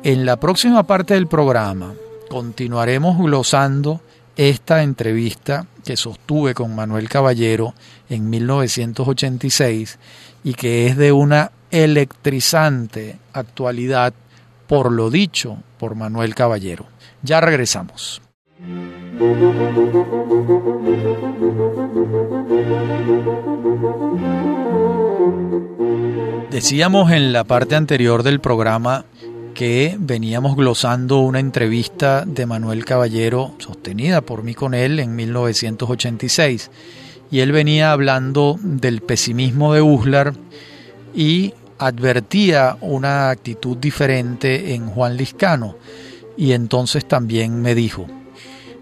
En 0.03 0.25
la 0.25 0.37
próxima 0.37 0.83
parte 0.83 1.13
del 1.13 1.27
programa 1.27 1.93
continuaremos 2.29 3.17
glosando 3.17 4.01
esta 4.35 4.81
entrevista 4.81 5.67
que 5.85 5.95
sostuve 5.95 6.53
con 6.53 6.75
Manuel 6.75 7.07
Caballero 7.07 7.73
en 8.09 8.29
1986 8.29 9.99
y 10.43 10.53
que 10.55 10.87
es 10.87 10.97
de 10.97 11.11
una 11.11 11.51
electrizante 11.71 13.17
actualidad 13.33 14.13
por 14.73 14.91
lo 14.91 15.11
dicho 15.11 15.57
por 15.77 15.93
Manuel 15.93 16.33
Caballero. 16.33 16.87
Ya 17.21 17.39
regresamos. 17.39 18.23
Decíamos 26.49 27.11
en 27.11 27.33
la 27.33 27.43
parte 27.43 27.75
anterior 27.75 28.23
del 28.23 28.39
programa 28.39 29.05
que 29.53 29.95
veníamos 29.99 30.55
glosando 30.55 31.19
una 31.19 31.39
entrevista 31.39 32.25
de 32.25 32.47
Manuel 32.47 32.83
Caballero 32.83 33.53
sostenida 33.59 34.21
por 34.21 34.41
mí 34.41 34.55
con 34.55 34.73
él 34.73 34.99
en 34.99 35.15
1986 35.15 36.71
y 37.29 37.41
él 37.41 37.51
venía 37.51 37.91
hablando 37.91 38.57
del 38.63 39.01
pesimismo 39.01 39.71
de 39.75 39.83
Uslar 39.83 40.33
y 41.13 41.53
advertía 41.85 42.77
una 42.81 43.29
actitud 43.29 43.77
diferente 43.77 44.73
en 44.73 44.87
Juan 44.87 45.17
Liscano 45.17 45.77
y 46.37 46.53
entonces 46.53 47.07
también 47.07 47.61
me 47.61 47.75
dijo 47.75 48.07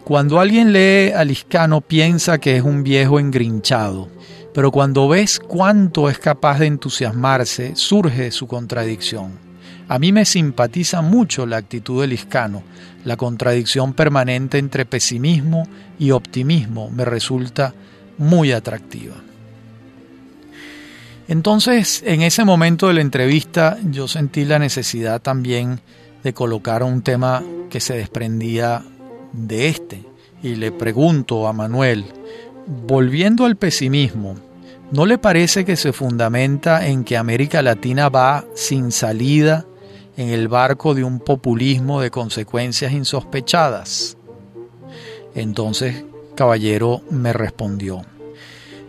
cuando 0.04 0.40
alguien 0.40 0.74
lee 0.74 1.12
a 1.12 1.24
Liscano 1.24 1.80
piensa 1.80 2.40
que 2.40 2.58
es 2.58 2.64
un 2.64 2.84
viejo 2.84 3.20
engrinchado, 3.20 4.10
pero 4.52 4.72
cuando 4.72 5.08
ves 5.08 5.40
cuánto 5.40 6.10
es 6.10 6.18
capaz 6.18 6.60
de 6.60 6.66
entusiasmarse, 6.66 7.76
surge 7.76 8.32
su 8.32 8.48
contradicción. 8.48 9.32
A 9.88 10.00
mí 10.00 10.12
me 10.12 10.26
simpatiza 10.26 11.02
mucho 11.02 11.46
la 11.46 11.58
actitud 11.58 12.02
de 12.02 12.08
Liscano, 12.08 12.64
la 13.06 13.16
contradicción 13.16 13.94
permanente 13.94 14.58
entre 14.58 14.86
pesimismo 14.86 15.68
y 16.00 16.12
optimismo 16.12 16.90
me 16.90 17.06
resulta 17.06 17.74
muy 18.18 18.52
atractiva. 18.52 19.16
Entonces, 21.28 22.04
en 22.06 22.22
ese 22.22 22.44
momento 22.44 22.88
de 22.88 22.96
la 22.96 23.02
entrevista, 23.02 23.78
yo 23.90 24.08
sentí 24.08 24.46
la 24.46 24.60
necesidad 24.60 25.22
también 25.22 25.80
de 26.24 26.34
colocar 26.34 26.84
un 26.84 27.02
tema 27.02 27.44
que 27.70 27.80
se 27.80 27.96
desprendía 27.96 28.84
de 29.32 29.70
este. 29.70 30.04
Y 30.44 30.56
le 30.56 30.72
pregunto 30.72 31.48
a 31.48 31.54
Manuel, 31.54 32.06
volviendo 32.68 33.46
al 33.46 33.56
pesimismo, 33.56 34.36
¿no 34.92 35.06
le 35.06 35.18
parece 35.18 35.66
que 35.66 35.76
se 35.76 35.94
fundamenta 35.94 36.88
en 36.88 37.04
que 37.04 37.18
América 37.18 37.62
Latina 37.62 38.10
va 38.10 38.46
sin 38.56 38.92
salida 38.92 39.66
en 40.18 40.30
el 40.30 40.48
barco 40.48 40.94
de 40.94 41.04
un 41.04 41.20
populismo 41.20 42.02
de 42.02 42.12
consecuencias 42.12 42.92
insospechadas? 42.92 44.18
Entonces, 45.34 46.04
caballero 46.36 47.02
me 47.10 47.32
respondió, 47.34 48.02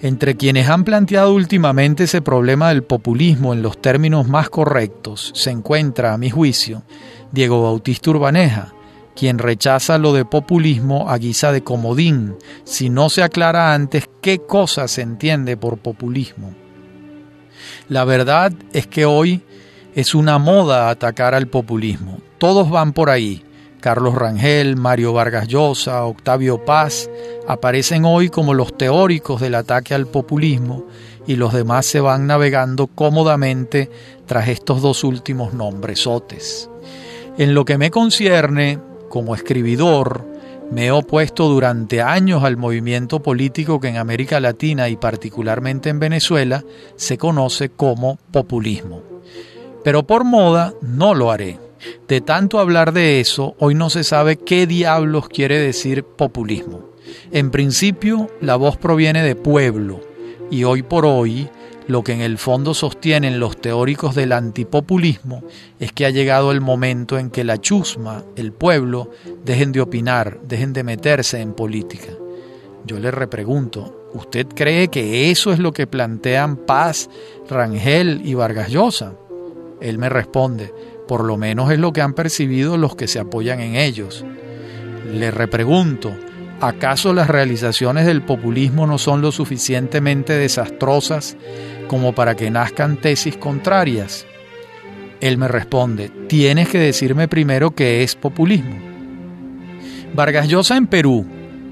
entre 0.02 0.36
quienes 0.36 0.68
han 0.68 0.82
planteado 0.82 1.32
últimamente 1.32 2.04
ese 2.04 2.20
problema 2.20 2.70
del 2.70 2.82
populismo 2.82 3.52
en 3.52 3.62
los 3.62 3.80
términos 3.80 4.26
más 4.26 4.50
correctos 4.50 5.30
se 5.34 5.50
encuentra, 5.50 6.12
a 6.12 6.18
mi 6.18 6.28
juicio, 6.28 6.82
Diego 7.30 7.62
Bautista 7.62 8.10
Urbaneja, 8.10 8.74
quien 9.14 9.38
rechaza 9.38 9.98
lo 9.98 10.12
de 10.12 10.24
populismo 10.24 11.08
a 11.08 11.18
guisa 11.18 11.52
de 11.52 11.62
comodín, 11.62 12.34
si 12.64 12.90
no 12.90 13.10
se 13.10 13.22
aclara 13.22 13.74
antes 13.74 14.10
qué 14.20 14.40
cosa 14.40 14.88
se 14.88 15.02
entiende 15.02 15.56
por 15.56 15.78
populismo. 15.78 16.52
La 17.88 18.04
verdad 18.04 18.52
es 18.72 18.88
que 18.88 19.04
hoy 19.04 19.42
es 19.94 20.16
una 20.16 20.38
moda 20.38 20.90
atacar 20.90 21.32
al 21.34 21.46
populismo. 21.46 22.18
Todos 22.38 22.70
van 22.70 22.92
por 22.92 23.08
ahí. 23.08 23.44
Carlos 23.82 24.14
Rangel, 24.14 24.76
Mario 24.76 25.12
Vargas 25.12 25.48
Llosa, 25.48 26.04
Octavio 26.04 26.64
Paz 26.64 27.10
aparecen 27.48 28.04
hoy 28.04 28.28
como 28.28 28.54
los 28.54 28.78
teóricos 28.78 29.40
del 29.40 29.56
ataque 29.56 29.92
al 29.92 30.06
populismo 30.06 30.86
y 31.26 31.34
los 31.34 31.52
demás 31.52 31.84
se 31.84 32.00
van 32.00 32.28
navegando 32.28 32.86
cómodamente 32.86 33.90
tras 34.24 34.46
estos 34.48 34.82
dos 34.82 35.02
últimos 35.02 35.52
nombresotes. 35.52 36.70
En 37.36 37.54
lo 37.54 37.64
que 37.64 37.76
me 37.76 37.90
concierne, 37.90 38.78
como 39.08 39.34
escribidor, 39.34 40.24
me 40.70 40.86
he 40.86 40.90
opuesto 40.92 41.48
durante 41.48 42.00
años 42.00 42.44
al 42.44 42.56
movimiento 42.56 43.20
político 43.20 43.80
que 43.80 43.88
en 43.88 43.96
América 43.96 44.38
Latina 44.38 44.90
y 44.90 44.96
particularmente 44.96 45.90
en 45.90 45.98
Venezuela 45.98 46.64
se 46.94 47.18
conoce 47.18 47.70
como 47.70 48.20
populismo. 48.30 49.02
Pero 49.82 50.04
por 50.04 50.22
moda 50.22 50.72
no 50.82 51.14
lo 51.14 51.32
haré. 51.32 51.71
De 52.08 52.20
tanto 52.20 52.58
hablar 52.58 52.92
de 52.92 53.20
eso, 53.20 53.54
hoy 53.58 53.74
no 53.74 53.90
se 53.90 54.04
sabe 54.04 54.36
qué 54.36 54.66
diablos 54.66 55.28
quiere 55.28 55.58
decir 55.58 56.04
populismo. 56.04 56.90
En 57.30 57.50
principio, 57.50 58.30
la 58.40 58.56
voz 58.56 58.76
proviene 58.76 59.22
de 59.22 59.36
pueblo, 59.36 60.00
y 60.50 60.64
hoy 60.64 60.82
por 60.82 61.06
hoy 61.06 61.48
lo 61.88 62.04
que 62.04 62.12
en 62.12 62.20
el 62.20 62.38
fondo 62.38 62.74
sostienen 62.74 63.40
los 63.40 63.56
teóricos 63.56 64.14
del 64.14 64.32
antipopulismo 64.32 65.42
es 65.80 65.92
que 65.92 66.06
ha 66.06 66.10
llegado 66.10 66.52
el 66.52 66.60
momento 66.60 67.18
en 67.18 67.30
que 67.30 67.44
la 67.44 67.58
chusma, 67.58 68.24
el 68.36 68.52
pueblo, 68.52 69.10
dejen 69.44 69.72
de 69.72 69.80
opinar, 69.80 70.38
dejen 70.46 70.72
de 70.72 70.84
meterse 70.84 71.40
en 71.40 71.54
política. 71.54 72.12
Yo 72.84 72.98
le 72.98 73.10
repregunto, 73.10 74.08
¿usted 74.14 74.46
cree 74.46 74.88
que 74.88 75.30
eso 75.30 75.52
es 75.52 75.58
lo 75.58 75.72
que 75.72 75.86
plantean 75.86 76.56
Paz, 76.56 77.10
Rangel 77.48 78.22
y 78.24 78.34
Vargas 78.34 78.70
Llosa? 78.70 79.14
Él 79.80 79.98
me 79.98 80.08
responde, 80.08 80.72
por 81.06 81.24
lo 81.24 81.36
menos 81.36 81.70
es 81.70 81.78
lo 81.78 81.92
que 81.92 82.02
han 82.02 82.14
percibido 82.14 82.76
los 82.76 82.96
que 82.96 83.08
se 83.08 83.18
apoyan 83.18 83.60
en 83.60 83.76
ellos. 83.76 84.24
Le 85.12 85.30
repregunto, 85.30 86.12
¿acaso 86.60 87.12
las 87.12 87.28
realizaciones 87.28 88.06
del 88.06 88.22
populismo 88.22 88.86
no 88.86 88.98
son 88.98 89.20
lo 89.20 89.32
suficientemente 89.32 90.34
desastrosas 90.34 91.36
como 91.88 92.14
para 92.14 92.36
que 92.36 92.50
nazcan 92.50 92.96
tesis 92.96 93.36
contrarias? 93.36 94.26
Él 95.20 95.38
me 95.38 95.48
responde, 95.48 96.10
tienes 96.28 96.68
que 96.68 96.78
decirme 96.78 97.28
primero 97.28 97.72
qué 97.72 98.02
es 98.02 98.16
populismo. 98.16 98.76
Vargas 100.14 100.48
Llosa 100.48 100.76
en 100.76 100.86
Perú, 100.86 101.26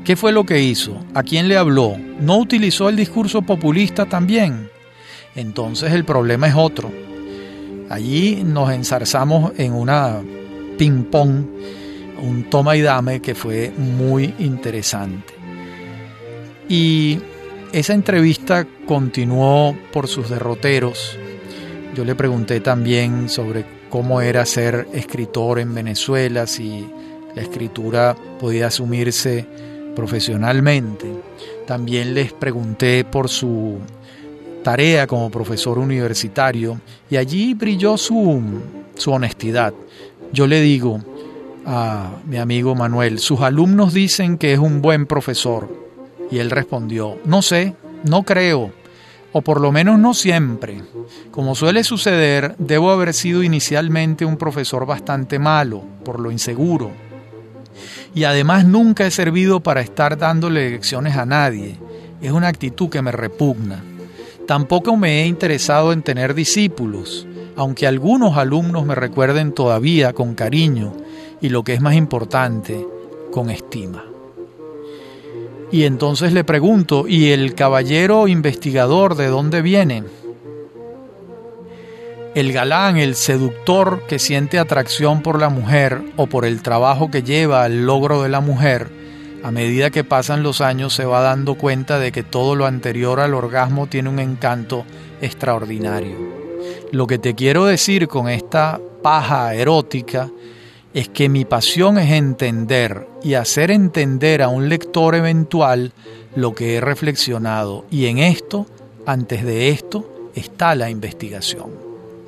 ¿qué 0.05 0.17
fue 0.17 0.33
lo 0.33 0.45
que 0.45 0.63
hizo? 0.63 1.05
¿A 1.15 1.23
quién 1.23 1.49
le 1.49 1.57
habló? 1.57 1.97
¿No 2.21 2.39
utilizó 2.39 2.89
el 2.89 2.97
discurso 2.97 3.43
populista 3.43 4.07
también? 4.07 4.71
Entonces 5.35 5.93
el 5.93 6.05
problema 6.05 6.49
es 6.49 6.55
otro. 6.57 6.91
Allí 7.91 8.45
nos 8.45 8.73
ensarzamos 8.73 9.53
en 9.59 9.73
una 9.73 10.23
ping-pong, 10.79 11.45
un 12.23 12.49
toma 12.49 12.77
y 12.77 12.83
dame 12.83 13.21
que 13.21 13.35
fue 13.35 13.73
muy 13.77 14.33
interesante. 14.39 15.35
Y 16.69 17.19
esa 17.73 17.93
entrevista 17.93 18.65
continuó 18.87 19.77
por 19.93 20.07
sus 20.07 20.31
derroteros. 20.31 21.19
Yo 21.97 22.05
le 22.05 22.15
pregunté 22.15 22.61
también 22.61 23.29
sobre 23.29 23.67
cómo 23.91 24.21
era 24.21 24.47
ser 24.47 24.87
escritor 24.93 25.59
en 25.59 25.75
Venezuela, 25.75 26.47
si 26.47 26.87
la 27.35 27.43
escritura 27.43 28.15
podía 28.39 28.69
asumirse 28.69 29.47
profesionalmente. 29.97 31.07
También 31.67 32.15
les 32.15 32.33
pregunté 32.33 33.05
por 33.05 33.29
su 33.29 33.79
tarea 34.63 35.07
como 35.07 35.31
profesor 35.31 35.79
universitario 35.79 36.81
y 37.09 37.17
allí 37.17 37.55
brilló 37.55 37.97
su, 37.97 38.43
su 38.95 39.13
honestidad. 39.13 39.73
Yo 40.33 40.47
le 40.47 40.61
digo 40.61 41.01
a 41.67 42.11
mi 42.27 42.39
amigo 42.39 42.75
Manuel, 42.75 43.19
sus 43.19 43.41
alumnos 43.41 43.95
dicen 43.95 44.39
que 44.39 44.53
es 44.53 44.59
un 44.59 44.81
buen 44.83 45.07
profesor. 45.07 45.69
Y 46.31 46.39
él 46.39 46.51
respondió, 46.51 47.19
no 47.25 47.43
sé, 47.43 47.75
no 48.05 48.23
creo, 48.23 48.73
o 49.33 49.43
por 49.43 49.61
lo 49.61 49.73
menos 49.73 49.99
no 49.99 50.15
siempre. 50.15 50.83
Como 51.31 51.55
suele 51.55 51.85
suceder, 51.85 52.55
debo 52.59 52.91
haber 52.91 53.15
sido 53.15 53.43
inicialmente 53.43 54.25
un 54.25 54.37
profesor 54.37 54.87
bastante 54.87 55.39
malo, 55.39 55.83
por 56.05 56.21
lo 56.21 56.31
inseguro. 56.31 56.91
Y 58.15 58.25
además 58.25 58.65
nunca 58.65 59.07
he 59.07 59.11
servido 59.11 59.61
para 59.61 59.81
estar 59.81 60.19
dándole 60.19 60.71
lecciones 60.71 61.17
a 61.17 61.27
nadie. 61.27 61.77
Es 62.21 62.33
una 62.33 62.49
actitud 62.49 62.89
que 62.89 63.03
me 63.03 63.13
repugna. 63.13 63.83
Tampoco 64.51 64.97
me 64.97 65.23
he 65.23 65.27
interesado 65.27 65.93
en 65.93 66.03
tener 66.03 66.35
discípulos, 66.35 67.25
aunque 67.55 67.87
algunos 67.87 68.37
alumnos 68.37 68.85
me 68.85 68.97
recuerden 68.97 69.53
todavía 69.53 70.13
con 70.13 70.35
cariño 70.35 70.93
y 71.41 71.51
lo 71.51 71.63
que 71.63 71.75
es 71.75 71.81
más 71.81 71.95
importante, 71.95 72.85
con 73.31 73.49
estima. 73.49 74.05
Y 75.71 75.85
entonces 75.85 76.33
le 76.33 76.43
pregunto, 76.43 77.07
¿y 77.07 77.31
el 77.31 77.55
caballero 77.55 78.27
investigador 78.27 79.15
de 79.15 79.29
dónde 79.29 79.63
viene? 79.63 80.03
El 82.35 82.53
galán, 82.53 82.97
el 82.97 83.15
seductor 83.15 84.03
que 84.09 84.19
siente 84.19 84.59
atracción 84.59 85.23
por 85.23 85.39
la 85.39 85.49
mujer 85.49 86.03
o 86.17 86.27
por 86.27 86.45
el 86.45 86.61
trabajo 86.61 87.09
que 87.09 87.23
lleva 87.23 87.63
al 87.63 87.87
logro 87.87 88.21
de 88.25 88.31
la 88.31 88.41
mujer, 88.41 89.00
a 89.43 89.51
medida 89.51 89.91
que 89.91 90.05
pasan 90.05 90.43
los 90.43 90.61
años 90.61 90.95
se 90.95 91.05
va 91.05 91.21
dando 91.21 91.55
cuenta 91.55 91.99
de 91.99 92.13
que 92.13 92.23
todo 92.23 92.55
lo 92.55 92.67
anterior 92.67 93.21
al 93.21 93.35
orgasmo 93.35 93.87
tiene 93.87 94.09
un 94.09 94.19
encanto 94.19 94.85
extraordinario. 95.21 96.17
Lo 96.93 97.07
que 97.07 97.19
te 97.19 97.35
quiero 97.35 97.65
decir 97.65 98.09
con 98.09 98.29
esta 98.29 98.81
paja 99.03 99.55
erótica 99.55 100.31
es 100.93 101.09
que 101.09 101.29
mi 101.29 101.45
pasión 101.45 101.99
es 101.99 102.11
entender 102.11 103.07
y 103.23 103.35
hacer 103.35 103.71
entender 103.71 104.43
a 104.43 104.49
un 104.49 104.69
lector 104.69 105.15
eventual 105.15 105.93
lo 106.35 106.55
que 106.55 106.77
he 106.77 106.81
reflexionado 106.81 107.87
y 107.91 108.07
en 108.07 108.19
esto, 108.19 108.67
antes 109.07 109.45
de 109.45 109.71
esto, 109.71 110.31
está 110.35 110.75
la 110.75 110.91
investigación. 110.91 111.71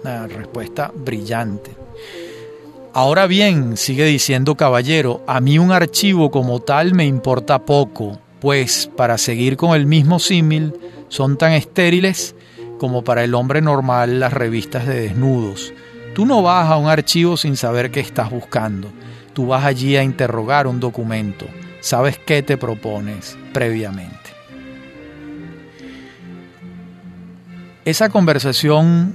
Una 0.03 0.27
respuesta 0.27 0.93
brillante. 0.95 1.82
Ahora 2.95 3.27
bien, 3.27 3.79
sigue 3.79 4.05
diciendo 4.05 4.55
Caballero, 4.55 5.25
a 5.27 5.41
mí 5.41 5.59
un 5.59 5.73
archivo 5.73 6.31
como 6.31 6.61
tal 6.61 6.93
me 6.93 7.07
importa 7.07 7.65
poco, 7.65 8.21
pues 8.39 8.91
para 8.95 9.17
seguir 9.17 9.57
con 9.57 9.75
el 9.75 9.87
mismo 9.87 10.19
símil 10.19 10.75
son 11.09 11.39
tan 11.39 11.53
estériles 11.53 12.35
como 12.79 13.03
para 13.03 13.25
el 13.25 13.35
hombre 13.35 13.63
normal 13.63 14.21
las 14.21 14.35
revistas 14.35 14.87
de 14.87 15.01
desnudos. 15.01 15.73
Tú 16.15 16.27
no 16.27 16.43
vas 16.43 16.69
a 16.69 16.77
un 16.77 16.87
archivo 16.87 17.39
sin 17.39 17.57
saber 17.57 17.91
qué 17.91 18.01
estás 18.01 18.31
buscando. 18.31 18.93
Tú 19.33 19.47
vas 19.47 19.65
allí 19.65 19.97
a 19.97 20.03
interrogar 20.03 20.67
un 20.67 20.79
documento. 20.79 21.47
Sabes 21.81 22.19
qué 22.19 22.43
te 22.43 22.59
propones 22.59 23.39
previamente. 23.55 24.19
Esa 27.87 28.11
conversación 28.11 29.15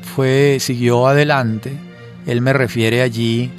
fue 0.00 0.56
siguió 0.58 1.06
adelante 1.06 1.78
él 2.26 2.40
me 2.40 2.52
refiere 2.52 3.02
allí 3.02 3.50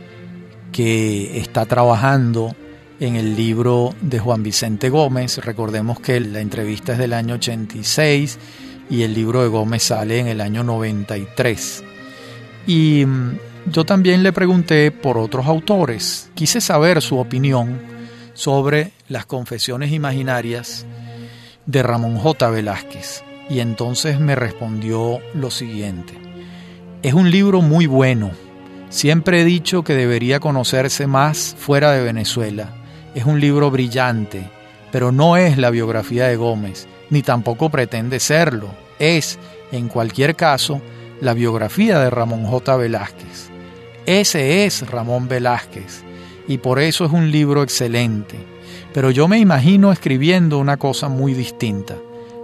que 0.71 1.39
está 1.39 1.65
trabajando 1.65 2.55
en 2.99 3.15
el 3.15 3.35
libro 3.35 3.93
de 4.01 4.19
Juan 4.19 4.43
Vicente 4.43 4.89
Gómez. 4.89 5.37
Recordemos 5.37 5.99
que 5.99 6.19
la 6.19 6.39
entrevista 6.39 6.93
es 6.93 6.97
del 6.97 7.13
año 7.13 7.35
86 7.35 8.39
y 8.89 9.03
el 9.03 9.13
libro 9.13 9.41
de 9.41 9.49
Gómez 9.49 9.83
sale 9.83 10.19
en 10.19 10.27
el 10.27 10.41
año 10.41 10.63
93. 10.63 11.83
Y 12.67 13.05
mm, 13.05 13.37
yo 13.71 13.85
también 13.85 14.23
le 14.23 14.33
pregunté 14.33 14.91
por 14.91 15.17
otros 15.17 15.45
autores. 15.45 16.29
Quise 16.33 16.61
saber 16.61 17.01
su 17.01 17.17
opinión 17.17 17.79
sobre 18.33 18.91
las 19.07 19.25
confesiones 19.25 19.91
imaginarias 19.91 20.85
de 21.65 21.83
Ramón 21.83 22.17
J. 22.17 22.49
Velázquez. 22.49 23.23
Y 23.49 23.59
entonces 23.59 24.19
me 24.19 24.35
respondió 24.35 25.19
lo 25.33 25.51
siguiente. 25.51 26.13
Es 27.01 27.13
un 27.13 27.29
libro 27.29 27.61
muy 27.61 27.85
bueno, 27.85 28.31
Siempre 28.89 29.41
he 29.41 29.45
dicho 29.45 29.83
que 29.83 29.95
debería 29.95 30.39
conocerse 30.39 31.07
más 31.07 31.55
fuera 31.57 31.91
de 31.91 32.03
Venezuela. 32.03 32.69
Es 33.13 33.25
un 33.25 33.39
libro 33.39 33.71
brillante, 33.71 34.49
pero 34.91 35.11
no 35.11 35.37
es 35.37 35.57
la 35.57 35.69
biografía 35.69 36.27
de 36.27 36.35
Gómez, 36.35 36.87
ni 37.09 37.21
tampoco 37.21 37.69
pretende 37.69 38.19
serlo. 38.19 38.69
Es, 38.99 39.39
en 39.71 39.87
cualquier 39.87 40.35
caso, 40.35 40.81
la 41.21 41.33
biografía 41.33 41.99
de 41.99 42.09
Ramón 42.09 42.45
J. 42.45 42.77
Velázquez. 42.77 43.49
Ese 44.05 44.65
es 44.65 44.87
Ramón 44.89 45.27
Velázquez, 45.27 46.03
y 46.47 46.59
por 46.59 46.79
eso 46.79 47.05
es 47.05 47.11
un 47.11 47.31
libro 47.31 47.63
excelente. 47.63 48.37
Pero 48.93 49.11
yo 49.11 49.27
me 49.27 49.39
imagino 49.39 49.91
escribiendo 49.91 50.59
una 50.59 50.77
cosa 50.77 51.09
muy 51.09 51.33
distinta. 51.33 51.95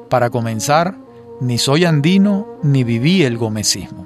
Para 0.09 0.29
comenzar, 0.29 0.95
ni 1.39 1.57
soy 1.57 1.85
andino 1.85 2.59
ni 2.63 2.83
viví 2.83 3.23
el 3.23 3.37
gomecismo. 3.37 4.05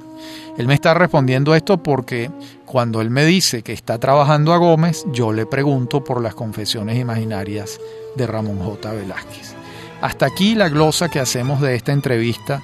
Él 0.57 0.67
me 0.67 0.73
está 0.73 0.93
respondiendo 0.93 1.53
esto 1.53 1.77
porque 1.77 2.31
cuando 2.65 3.01
él 3.01 3.09
me 3.09 3.25
dice 3.25 3.61
que 3.61 3.73
está 3.73 3.99
trabajando 3.99 4.53
a 4.53 4.57
Gómez, 4.57 5.05
yo 5.11 5.33
le 5.33 5.45
pregunto 5.45 6.03
por 6.03 6.21
las 6.21 6.33
confesiones 6.33 6.97
imaginarias 6.97 7.79
de 8.15 8.25
Ramón 8.25 8.59
J. 8.59 8.93
Velázquez. 8.93 9.53
Hasta 10.01 10.25
aquí 10.25 10.55
la 10.55 10.69
glosa 10.69 11.09
que 11.09 11.19
hacemos 11.19 11.59
de 11.61 11.75
esta 11.75 11.91
entrevista 11.91 12.61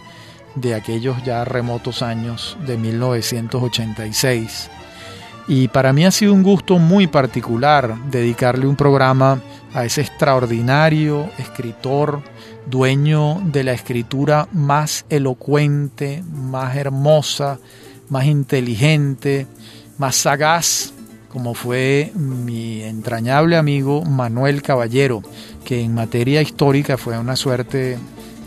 de 0.56 0.76
aquellos 0.76 1.22
ya 1.24 1.44
remotos 1.46 2.02
años 2.02 2.58
de 2.66 2.78
1986. 2.78 4.70
Y 5.48 5.68
para 5.68 5.92
mí 5.92 6.06
ha 6.06 6.12
sido 6.12 6.34
un 6.34 6.44
gusto 6.44 6.78
muy 6.78 7.08
particular 7.08 7.96
dedicarle 8.10 8.68
un 8.68 8.76
programa 8.76 9.42
a 9.74 9.86
ese 9.86 10.02
extraordinario 10.02 11.30
escritor, 11.38 12.22
dueño 12.68 13.41
de 13.45 13.64
la 13.64 13.74
escritura 13.74 14.47
más 14.51 15.05
elocuente, 15.09 16.24
más 16.32 16.76
hermosa, 16.76 17.59
más 18.09 18.26
inteligente, 18.26 19.47
más 19.97 20.16
sagaz, 20.16 20.93
como 21.30 21.53
fue 21.53 22.12
mi 22.16 22.82
entrañable 22.84 23.55
amigo 23.55 24.03
Manuel 24.03 24.62
Caballero, 24.62 25.22
que 25.64 25.82
en 25.82 25.93
materia 25.93 26.41
histórica 26.41 26.97
fue 26.97 27.18
una 27.18 27.36
suerte 27.36 27.97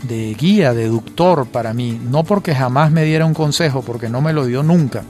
de 0.03 0.35
guía, 0.35 0.73
de 0.73 0.83
deductor 0.83 1.47
para 1.47 1.73
mí, 1.73 1.99
no 2.09 2.23
porque 2.23 2.53
jamás 2.53 2.91
me 2.91 3.03
diera 3.03 3.25
un 3.25 3.33
consejo, 3.33 3.81
porque 3.81 4.09
no 4.09 4.21
me 4.21 4.33
lo 4.33 4.45
dio 4.45 4.61
nunca, 4.61 5.03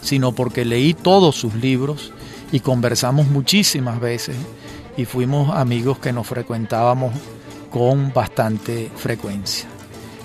sino 0.00 0.32
porque 0.32 0.64
leí 0.64 0.94
todos 0.94 1.36
sus 1.36 1.54
libros 1.54 2.12
y 2.50 2.60
conversamos 2.60 3.28
muchísimas 3.28 4.00
veces 4.00 4.36
y 4.96 5.04
fuimos 5.04 5.54
amigos 5.54 5.98
que 5.98 6.12
nos 6.12 6.26
frecuentábamos 6.26 7.12
con 7.72 8.12
bastante 8.12 8.90
frecuencia. 8.94 9.68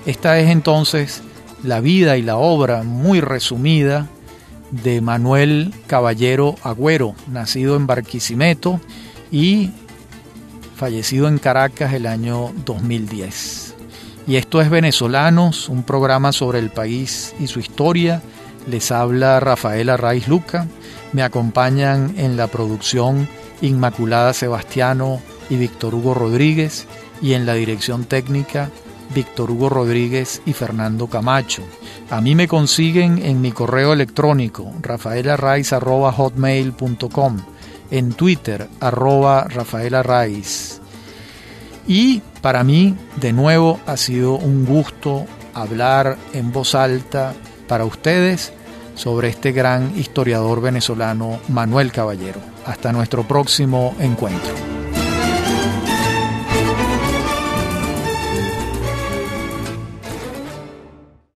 Esta 0.06 0.40
es 0.40 0.50
entonces 0.50 1.24
la 1.64 1.80
vida 1.80 2.18
y 2.18 2.22
la 2.22 2.38
obra 2.38 2.84
muy 2.84 3.22
resumida 3.22 4.08
de 4.72 5.02
Manuel 5.02 5.74
Caballero 5.88 6.56
Agüero, 6.64 7.16
nacido 7.28 7.76
en 7.76 7.88
Barquisimeto 7.88 8.80
y 9.32 9.72
fallecido 10.76 11.28
en 11.28 11.40
Caracas 11.40 11.94
el 11.94 12.06
año 12.06 12.52
2010. 12.66 13.76
Y 14.28 14.36
esto 14.36 14.62
es 14.62 14.70
Venezolanos, 14.70 15.70
un 15.70 15.84
programa 15.84 16.34
sobre 16.34 16.60
el 16.60 16.70
país 16.70 17.34
y 17.40 17.48
su 17.48 17.60
historia. 17.60 18.22
Les 18.70 18.92
habla 18.92 19.40
Rafaela 19.40 19.96
Raiz 19.96 20.28
Luca. 20.28 20.68
Me 21.14 21.24
acompañan 21.24 22.14
en 22.18 22.36
la 22.36 22.48
producción 22.48 23.28
Inmaculada 23.62 24.34
Sebastiano 24.34 25.22
y 25.50 25.56
Víctor 25.56 25.96
Hugo 25.96 26.14
Rodríguez 26.14 26.86
y 27.22 27.34
en 27.34 27.46
la 27.46 27.54
dirección 27.54 28.06
técnica 28.06 28.72
Víctor 29.14 29.52
Hugo 29.52 29.70
Rodríguez 29.70 30.42
y 30.46 30.54
Fernando 30.54 31.08
Camacho. 31.08 31.64
A 32.10 32.22
mí 32.22 32.34
me 32.36 32.48
consiguen 32.48 33.22
en 33.24 33.42
mi 33.42 33.52
correo 33.52 33.92
electrónico 33.94 34.72
rafaelarraiz.hotmail.com, 34.82 37.38
en 37.92 38.14
Twitter 38.14 38.68
arroba 38.80 39.44
rafaelarraiz. 39.46 40.82
Y 41.88 42.22
para 42.42 42.64
mí, 42.64 42.96
de 43.20 43.34
nuevo, 43.34 43.80
ha 43.86 43.98
sido 43.98 44.36
un 44.36 44.66
gusto 44.66 45.26
hablar 45.54 46.18
en 46.34 46.52
voz 46.52 46.74
alta 46.76 47.34
para 47.68 47.86
ustedes 47.86 48.54
sobre 48.96 49.30
este 49.30 49.52
gran 49.52 49.98
historiador 49.98 50.62
venezolano 50.62 51.40
Manuel 51.48 51.92
Caballero. 51.92 52.40
Hasta 52.66 52.92
nuestro 52.92 53.26
próximo 53.26 53.96
encuentro. 54.00 54.87